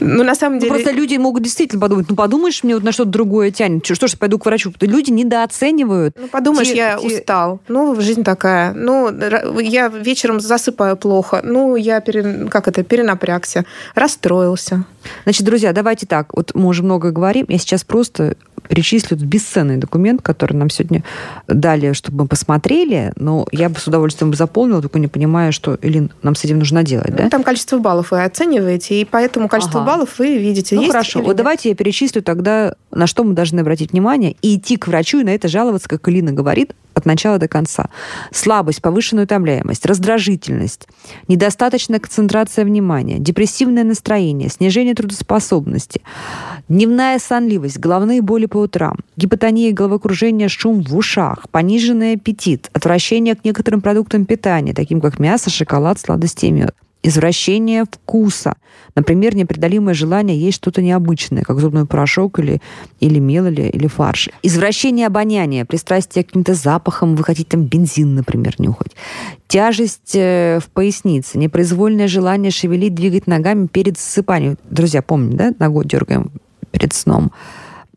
Ну, 0.00 0.24
на 0.24 0.34
самом 0.34 0.56
Ну, 0.56 0.60
деле... 0.62 0.72
просто 0.74 0.90
люди 0.92 1.16
могут 1.16 1.42
действительно 1.42 1.80
подумать, 1.80 2.06
ну 2.08 2.16
подумаешь, 2.16 2.62
мне 2.62 2.74
вот 2.74 2.84
на 2.84 2.92
что-то 2.92 3.10
другое 3.10 3.50
тянет. 3.50 3.86
Что, 3.86 4.06
ж, 4.06 4.16
пойду 4.16 4.38
к 4.38 4.46
врачу. 4.46 4.72
Люди 4.80 5.10
недооценивают. 5.10 6.16
Ну, 6.18 6.28
подумаешь, 6.28 6.68
Те- 6.68 6.76
я 6.76 6.96
те- 6.96 7.06
устал. 7.06 7.60
Ну, 7.68 8.00
жизнь 8.00 8.24
такая. 8.24 8.72
Ну, 8.74 9.10
я 9.60 9.88
вечером 9.88 10.40
засыпаю 10.40 10.96
плохо. 10.96 11.40
Ну, 11.44 11.76
я 11.76 12.00
пере- 12.00 12.46
как 12.50 12.68
это, 12.68 12.82
перенапрягся, 12.82 13.64
расстроился. 13.94 14.84
Значит, 15.24 15.44
друзья, 15.46 15.72
давайте 15.72 16.06
так. 16.06 16.34
Вот 16.36 16.52
мы 16.54 16.68
уже 16.68 16.82
много 16.82 17.10
говорим. 17.10 17.46
Я 17.48 17.58
сейчас 17.58 17.84
просто 17.84 18.36
перечислю 18.68 19.16
бесценный 19.16 19.76
документ, 19.76 20.22
который 20.22 20.54
нам 20.54 20.70
сегодня 20.70 21.02
дали, 21.48 21.92
чтобы 21.92 22.22
мы 22.22 22.28
посмотрели. 22.28 23.12
Но 23.16 23.46
я 23.50 23.68
бы 23.68 23.78
с 23.80 23.86
удовольствием 23.88 24.32
заполнила, 24.34 24.80
только 24.80 24.98
не 24.98 25.08
понимаю, 25.08 25.52
что, 25.52 25.76
Илин, 25.82 26.12
нам 26.22 26.34
с 26.36 26.44
этим 26.44 26.58
нужно 26.58 26.82
делать, 26.84 27.14
да? 27.14 27.21
Ну, 27.22 27.30
Там 27.30 27.44
количество 27.44 27.78
баллов 27.78 28.10
вы 28.10 28.24
оцениваете, 28.24 29.00
и 29.00 29.04
поэтому 29.04 29.48
количество 29.48 29.82
Ага. 29.82 29.92
баллов 29.92 30.18
вы 30.18 30.38
видите. 30.38 30.74
Ну 30.74 30.88
хорошо, 30.88 31.20
вот 31.20 31.28
нет. 31.28 31.36
давайте 31.36 31.68
я 31.68 31.74
перечислю 31.76 32.20
тогда, 32.20 32.74
на 32.90 33.06
что 33.06 33.22
мы 33.22 33.34
должны 33.34 33.60
обратить 33.60 33.92
внимание, 33.92 34.34
и 34.42 34.56
идти 34.56 34.76
к 34.76 34.88
врачу 34.88 35.20
и 35.20 35.24
на 35.24 35.30
это 35.30 35.46
жаловаться, 35.46 35.88
как 35.88 36.08
Илина 36.08 36.32
говорит, 36.32 36.74
от 36.94 37.06
начала 37.06 37.38
до 37.38 37.46
конца. 37.46 37.90
Слабость, 38.32 38.82
повышенная 38.82 39.24
утомляемость, 39.24 39.86
раздражительность, 39.86 40.88
недостаточная 41.28 42.00
концентрация 42.00 42.64
внимания, 42.64 43.18
депрессивное 43.20 43.84
настроение, 43.84 44.48
снижение 44.48 44.94
трудоспособности, 44.94 46.02
дневная 46.68 47.20
сонливость, 47.20 47.78
головные 47.78 48.20
боли 48.20 48.46
по 48.46 48.56
утрам, 48.58 48.96
гипотония, 49.16 49.72
головокружение, 49.72 50.48
шум 50.48 50.82
в 50.82 50.96
ушах, 50.96 51.48
пониженный 51.50 52.14
аппетит, 52.14 52.68
отвращение 52.72 53.36
к 53.36 53.44
некоторым 53.44 53.80
продуктам 53.80 54.26
питания, 54.26 54.74
таким 54.74 55.00
как 55.00 55.20
мясо, 55.20 55.50
шоколад, 55.50 56.00
сладости 56.00 56.46
и 56.46 56.50
мед, 56.50 56.74
извращение 57.02 57.84
вкуса. 57.84 58.56
Например, 58.94 59.34
непреодолимое 59.34 59.94
желание 59.94 60.38
есть 60.38 60.56
что-то 60.56 60.82
необычное, 60.82 61.42
как 61.42 61.58
зубной 61.60 61.86
порошок 61.86 62.38
или, 62.38 62.60
или 63.00 63.18
мел, 63.18 63.46
или, 63.46 63.62
или 63.62 63.86
фарш. 63.86 64.28
Извращение 64.42 65.06
обоняния, 65.06 65.64
пристрастие 65.64 66.24
к 66.24 66.28
каким-то 66.28 66.54
запахам, 66.54 67.16
вы 67.16 67.24
хотите 67.24 67.48
там 67.50 67.64
бензин, 67.64 68.14
например, 68.14 68.54
нюхать. 68.58 68.92
Тяжесть 69.48 70.14
э, 70.14 70.60
в 70.62 70.68
пояснице, 70.70 71.38
непроизвольное 71.38 72.08
желание 72.08 72.50
шевелить, 72.50 72.94
двигать 72.94 73.26
ногами 73.26 73.66
перед 73.66 73.98
засыпанием. 73.98 74.58
Друзья, 74.68 75.02
помните, 75.02 75.36
да, 75.36 75.54
ногой 75.58 75.84
дергаем 75.86 76.30
перед 76.70 76.92
сном 76.92 77.32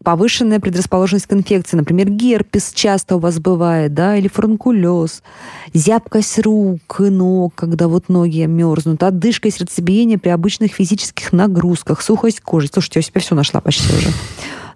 повышенная 0.05 0.59
предрасположенность 0.59 1.25
к 1.25 1.33
инфекции, 1.33 1.75
например, 1.75 2.09
герпес 2.09 2.71
часто 2.73 3.17
у 3.17 3.19
вас 3.19 3.39
бывает, 3.39 3.93
да, 3.93 4.15
или 4.15 4.27
фурункулез, 4.27 5.23
зябкость 5.73 6.39
рук 6.39 7.01
и 7.01 7.09
ног, 7.09 7.55
когда 7.55 7.87
вот 7.87 8.07
ноги 8.07 8.45
мерзнут, 8.45 9.03
одышка 9.03 9.47
и 9.47 9.51
сердцебиение 9.51 10.19
при 10.19 10.29
обычных 10.29 10.71
физических 10.71 11.33
нагрузках, 11.33 12.01
сухость 12.01 12.39
кожи. 12.39 12.69
Слушайте, 12.71 12.99
я 12.99 13.03
себя 13.03 13.19
все 13.19 13.35
нашла 13.35 13.59
почти 13.59 13.91
уже. 13.93 14.09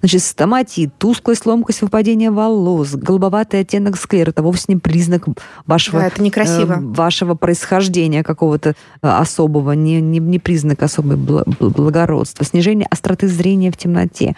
Значит, 0.02 0.24
стоматит, 0.24 0.92
тусклость, 0.98 1.46
ломкость, 1.46 1.82
выпадение 1.82 2.32
волос, 2.32 2.92
голубоватый 2.96 3.60
оттенок 3.60 3.98
склеры, 3.98 4.32
это 4.32 4.42
вовсе 4.42 4.66
не 4.70 4.78
признак 4.78 5.26
вашего, 5.66 6.00
Да, 6.00 6.08
это 6.08 6.22
некрасиво. 6.24 6.74
э, 6.74 6.80
вашего 6.80 7.36
происхождения 7.36 8.24
какого-то 8.24 8.70
э, 8.70 8.74
особого, 9.02 9.74
не, 9.74 10.00
не, 10.00 10.20
не 10.20 10.40
признак 10.40 10.84
особой 10.84 11.18
бла- 11.18 11.44
бл- 11.44 11.70
благородства. 11.70 12.46
Снижение 12.46 12.88
остроты 12.90 13.28
зрения 13.28 13.72
в 13.72 13.78
темноте, 13.78 14.36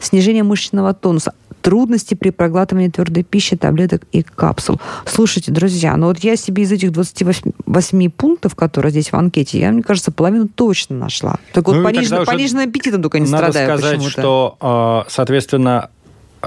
снижение 0.00 0.42
мышечного 0.42 0.92
тонуса, 0.92 1.34
трудности 1.66 2.14
при 2.14 2.30
проглатывании 2.30 2.88
твердой 2.88 3.24
пищи, 3.24 3.56
таблеток 3.56 4.02
и 4.12 4.22
капсул. 4.22 4.80
Слушайте, 5.04 5.50
друзья, 5.50 5.96
ну 5.96 6.06
вот 6.06 6.20
я 6.20 6.36
себе 6.36 6.62
из 6.62 6.70
этих 6.70 6.92
28 6.92 7.50
восьми 7.66 8.08
пунктов, 8.08 8.54
которые 8.54 8.92
здесь 8.92 9.10
в 9.10 9.14
анкете, 9.14 9.58
я, 9.58 9.72
мне 9.72 9.82
кажется, 9.82 10.12
половину 10.12 10.46
точно 10.46 10.94
нашла. 10.96 11.38
Только 11.52 11.72
Ну 11.72 11.78
вот 11.78 11.82
тогда 11.82 11.98
пониженным, 11.98 12.24
пониженным 12.24 12.68
аппетитом 12.68 13.02
только 13.02 13.18
не 13.18 13.28
Надо 13.28 13.48
страдаю 13.48 13.78
сказать, 13.78 13.96
почему-то. 13.96 14.20
что, 14.20 15.04
э, 15.08 15.10
соответственно, 15.10 15.90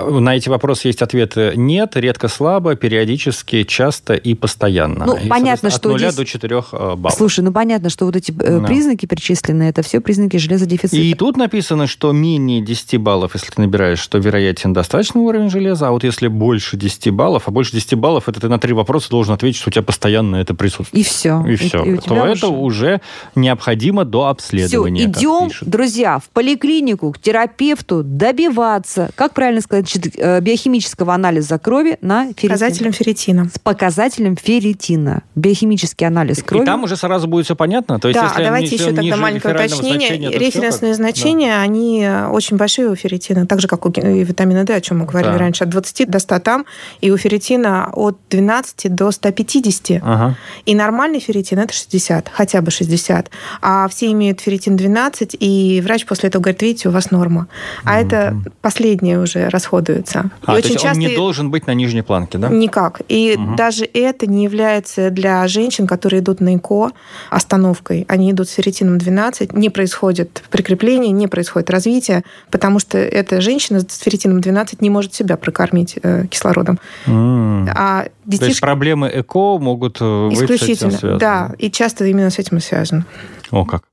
на 0.02 0.36
эти 0.36 0.50
вопросы 0.50 0.88
есть 0.90 1.02
ответы 1.02 1.54
нет, 1.56 1.96
редко 1.96 2.28
слабо, 2.28 2.76
периодически, 2.76 3.64
часто 3.64 4.14
и 4.14 4.34
постоянно. 4.34 5.06
Ну, 5.06 5.16
И, 5.18 5.28
понятно, 5.28 5.70
что 5.70 5.90
от 5.90 5.96
нуля 5.96 6.12
здесь- 6.12 6.16
до 6.18 6.26
4 6.26 6.64
баллов. 6.72 7.14
Слушай, 7.16 7.42
ну 7.42 7.52
понятно, 7.52 7.90
что 7.90 8.06
вот 8.06 8.16
эти 8.16 8.32
э, 8.32 8.60
Да. 8.60 8.66
признаки 8.68 9.06
перечисленные, 9.06 9.70
это 9.70 9.82
все 9.82 10.00
признаки 10.00 10.38
железодефицита. 10.38 10.98
И 10.98 11.14
тут 11.14 11.38
написано, 11.38 11.88
что 11.88 12.12
менее 12.12 12.62
10 12.62 12.98
баллов, 12.98 13.32
если 13.36 13.52
ты 13.52 13.62
набираешь, 13.62 14.00
что 14.00 14.18
вероятен 14.18 14.74
достаточный 14.74 15.22
уровень 15.22 15.50
железа, 15.50 15.88
а 15.88 15.92
вот 15.92 16.04
если 16.04 16.28
больше 16.28 16.78
10 16.78 17.10
баллов, 17.12 17.44
а 17.48 17.52
больше 17.52 17.72
10 17.74 17.96
баллов, 17.96 18.30
это 18.30 18.40
ты 18.40 18.48
на 18.50 18.60
три 18.60 18.74
вопроса 18.74 19.10
должен 19.10 19.34
ответить, 19.34 19.60
что 19.60 19.70
у 19.70 19.72
тебя 19.72 19.84
постоянно 19.84 20.38
это 20.38 20.54
присутствует. 20.54 21.06
И 21.06 21.08
все. 21.10 21.44
И 21.48 21.56
все. 21.56 21.82
у 21.82 21.96
то 21.98 22.02
тебя 22.02 22.28
это 22.28 22.48
уже 22.48 23.02
необходимо 23.36 24.06
до 24.06 24.20
Все, 24.22 24.28
обследования. 24.30 25.08
как 25.08 25.18
идем, 25.18 25.50
друзья, 25.62 26.20
в 26.20 26.30
поликлинику, 26.30 27.12
к 27.12 27.20
терапевту 27.20 28.04
добиваться, 28.04 29.10
как 29.16 29.34
правильно 29.34 29.62
сказать, 29.62 29.89
значит, 29.92 30.14
э, 30.18 30.40
биохимического 30.42 31.14
анализа 31.14 31.58
крови 31.58 31.98
на 32.02 32.26
ферритин. 32.26 32.50
Показателем 32.50 32.92
ферритина. 32.94 33.50
С 33.54 33.60
показателем 33.60 34.36
ферритина. 34.36 35.24
Биохимический 35.36 36.06
анализ 36.08 36.44
крови. 36.44 36.64
И 36.64 36.66
там 36.66 36.84
уже 36.84 36.96
сразу 36.96 37.28
будет 37.28 37.46
все 37.46 37.56
понятно. 37.56 38.00
То 38.00 38.08
есть, 38.08 38.20
да, 38.20 38.28
если 38.28 38.42
а 38.42 38.46
давайте 38.46 38.76
еще 38.76 38.94
тогда 38.94 39.16
маленькое 39.18 39.56
уточнение. 39.56 40.00
значения, 40.00 40.30
Референсные 40.32 40.92
как- 40.92 40.98
значения, 40.98 41.58
они 41.58 42.04
э, 42.04 42.28
очень 42.28 42.58
большие 42.58 42.90
у 42.90 42.96
ферритина, 42.96 43.46
так 43.48 43.62
же, 43.62 43.68
как 43.68 43.86
у 43.86 43.90
ге- 43.90 44.22
и 44.22 44.24
витамина 44.24 44.64
D, 44.64 44.76
о 44.76 44.82
чем 44.82 45.00
мы 45.00 45.06
говорили 45.06 45.32
Да. 45.34 45.38
раньше, 45.38 45.64
от 45.64 45.70
20 45.70 46.10
до 46.10 46.20
100 46.20 46.40
там, 46.40 46.66
и 47.02 47.12
у 47.12 47.18
ферритина 47.18 47.90
от 47.94 48.18
12 48.30 48.90
до 48.90 49.12
150. 49.12 50.00
Да. 50.00 50.14
Ага. 50.14 50.38
И 50.66 50.76
нормальный 50.76 51.20
ферритин 51.20 51.60
это 51.60 51.74
60, 51.74 52.30
хотя 52.32 52.62
бы 52.62 52.72
60. 52.72 53.30
А 53.62 53.88
все 53.88 54.12
имеют 54.12 54.42
ферритин 54.42 54.76
12, 54.78 55.36
и 55.40 55.82
врач 55.84 56.06
после 56.06 56.30
этого 56.30 56.42
говорит, 56.44 56.62
видите, 56.62 56.90
у 56.90 56.92
вас 56.92 57.12
норма. 57.12 57.48
А 57.84 58.00
это 58.00 58.36
последнее 58.62 59.20
уже 59.20 59.50
расходуется. 59.70 60.32
А, 60.46 60.58
и 60.58 60.62
то 60.62 60.68
есть 60.68 60.86
он 60.86 60.94
не 60.94 61.16
должен 61.16 61.52
быть 61.52 61.68
на 61.68 61.74
нижней 61.74 62.02
планке, 62.02 62.38
да? 62.38 62.50
Никак. 62.50 63.02
И 63.08 63.36
Мгм. 63.38 63.56
даже 63.56 63.86
это 63.86 64.28
не 64.28 64.44
является 64.44 65.10
для 65.10 65.48
женщин, 65.48 65.88
которые 65.88 66.22
идут 66.22 66.42
на 66.42 66.56
ЭКО, 66.56 66.92
остановкой. 67.30 68.06
Они 68.08 68.32
идут 68.32 68.50
с 68.50 68.54
ферритином 68.54 68.98
12, 68.98 69.54
не 69.54 69.70
происходит 69.70 70.44
прикрепление, 70.50 71.12
не 71.12 71.28
происходит 71.28 71.70
развитие, 71.70 72.24
потому 72.52 72.80
что 72.80 72.98
эта 72.98 73.42
женщина 73.42 73.80
с 73.80 73.98
ферритином 73.98 74.42
12 74.42 74.82
не 74.82 74.90
может 74.90 75.14
себя 75.14 75.38
прокормить 75.38 75.98
э, 76.02 76.26
кислородом. 76.28 76.80
М. 77.06 77.70
А 77.76 78.04
То 78.04 78.10
есть 78.28 78.42
детишки 78.42 78.62
проблемы 78.62 79.10
ЭКО 79.14 79.60
могут 79.60 79.98
э, 80.02 80.30
быть 80.30 80.38
с 80.38 80.42
этим 80.42 80.56
исключительно, 80.56 81.18
да, 81.18 81.52
и 81.58 81.70
часто 81.70 82.06
именно 82.06 82.30
с 82.30 82.40
этим 82.40 82.58
и 82.58 82.62
связано. 82.62 83.06
О, 83.52 83.66
как. 83.66 83.84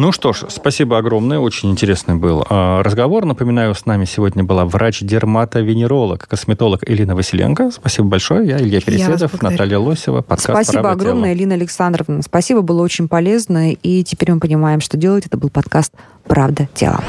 Ну 0.00 0.12
что 0.12 0.32
ж, 0.32 0.44
спасибо 0.48 0.96
огромное, 0.96 1.38
очень 1.38 1.70
интересный 1.70 2.14
был 2.14 2.42
а, 2.48 2.82
разговор. 2.82 3.26
Напоминаю, 3.26 3.74
с 3.74 3.84
нами 3.84 4.06
сегодня 4.06 4.42
была 4.42 4.64
врач-дерматовенеролог, 4.64 6.26
косметолог 6.26 6.88
Элина 6.88 7.14
Василенко. 7.14 7.70
Спасибо 7.70 8.08
большое. 8.08 8.48
Я 8.48 8.56
Илья 8.56 8.80
Переседов, 8.80 9.32
благодарю. 9.32 9.52
Наталья 9.52 9.78
Лосева, 9.78 10.22
подкаст 10.22 10.64
Спасибо 10.64 10.90
огромное, 10.90 11.34
Элина 11.34 11.52
Александровна. 11.52 12.22
Спасибо, 12.22 12.62
было 12.62 12.80
очень 12.80 13.08
полезно. 13.08 13.72
И 13.72 14.02
теперь 14.02 14.32
мы 14.32 14.40
понимаем, 14.40 14.80
что 14.80 14.96
делать. 14.96 15.26
Это 15.26 15.36
был 15.36 15.50
подкаст 15.50 15.92
«Правда. 16.26 16.66
Тело». 16.72 17.04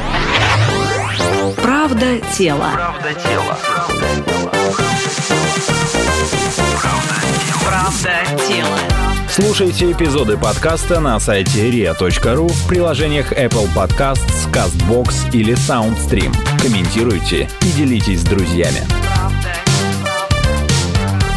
Правда 1.64 2.20
тело. 2.38 2.72
Правда 2.74 3.14
тело. 3.14 4.61
Правда 7.66 8.12
тела. 8.48 8.80
Слушайте 9.30 9.92
эпизоды 9.92 10.38
подкаста 10.38 11.00
на 11.00 11.20
сайте 11.20 11.70
ria.ru 11.70 12.48
в 12.48 12.68
приложениях 12.68 13.32
Apple 13.32 13.70
Podcasts, 13.74 14.52
CastBox 14.52 15.32
или 15.34 15.54
SoundStream. 15.54 16.36
Комментируйте 16.62 17.50
и 17.62 17.72
делитесь 17.72 18.22
с 18.22 18.24
друзьями. 18.24 18.86
Правда. 19.16 19.54
Правда. 21.16 21.34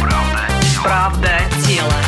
Правда. 0.00 0.48
Правда. 0.82 1.28
Правда. 1.28 1.30
Тело. 1.66 2.05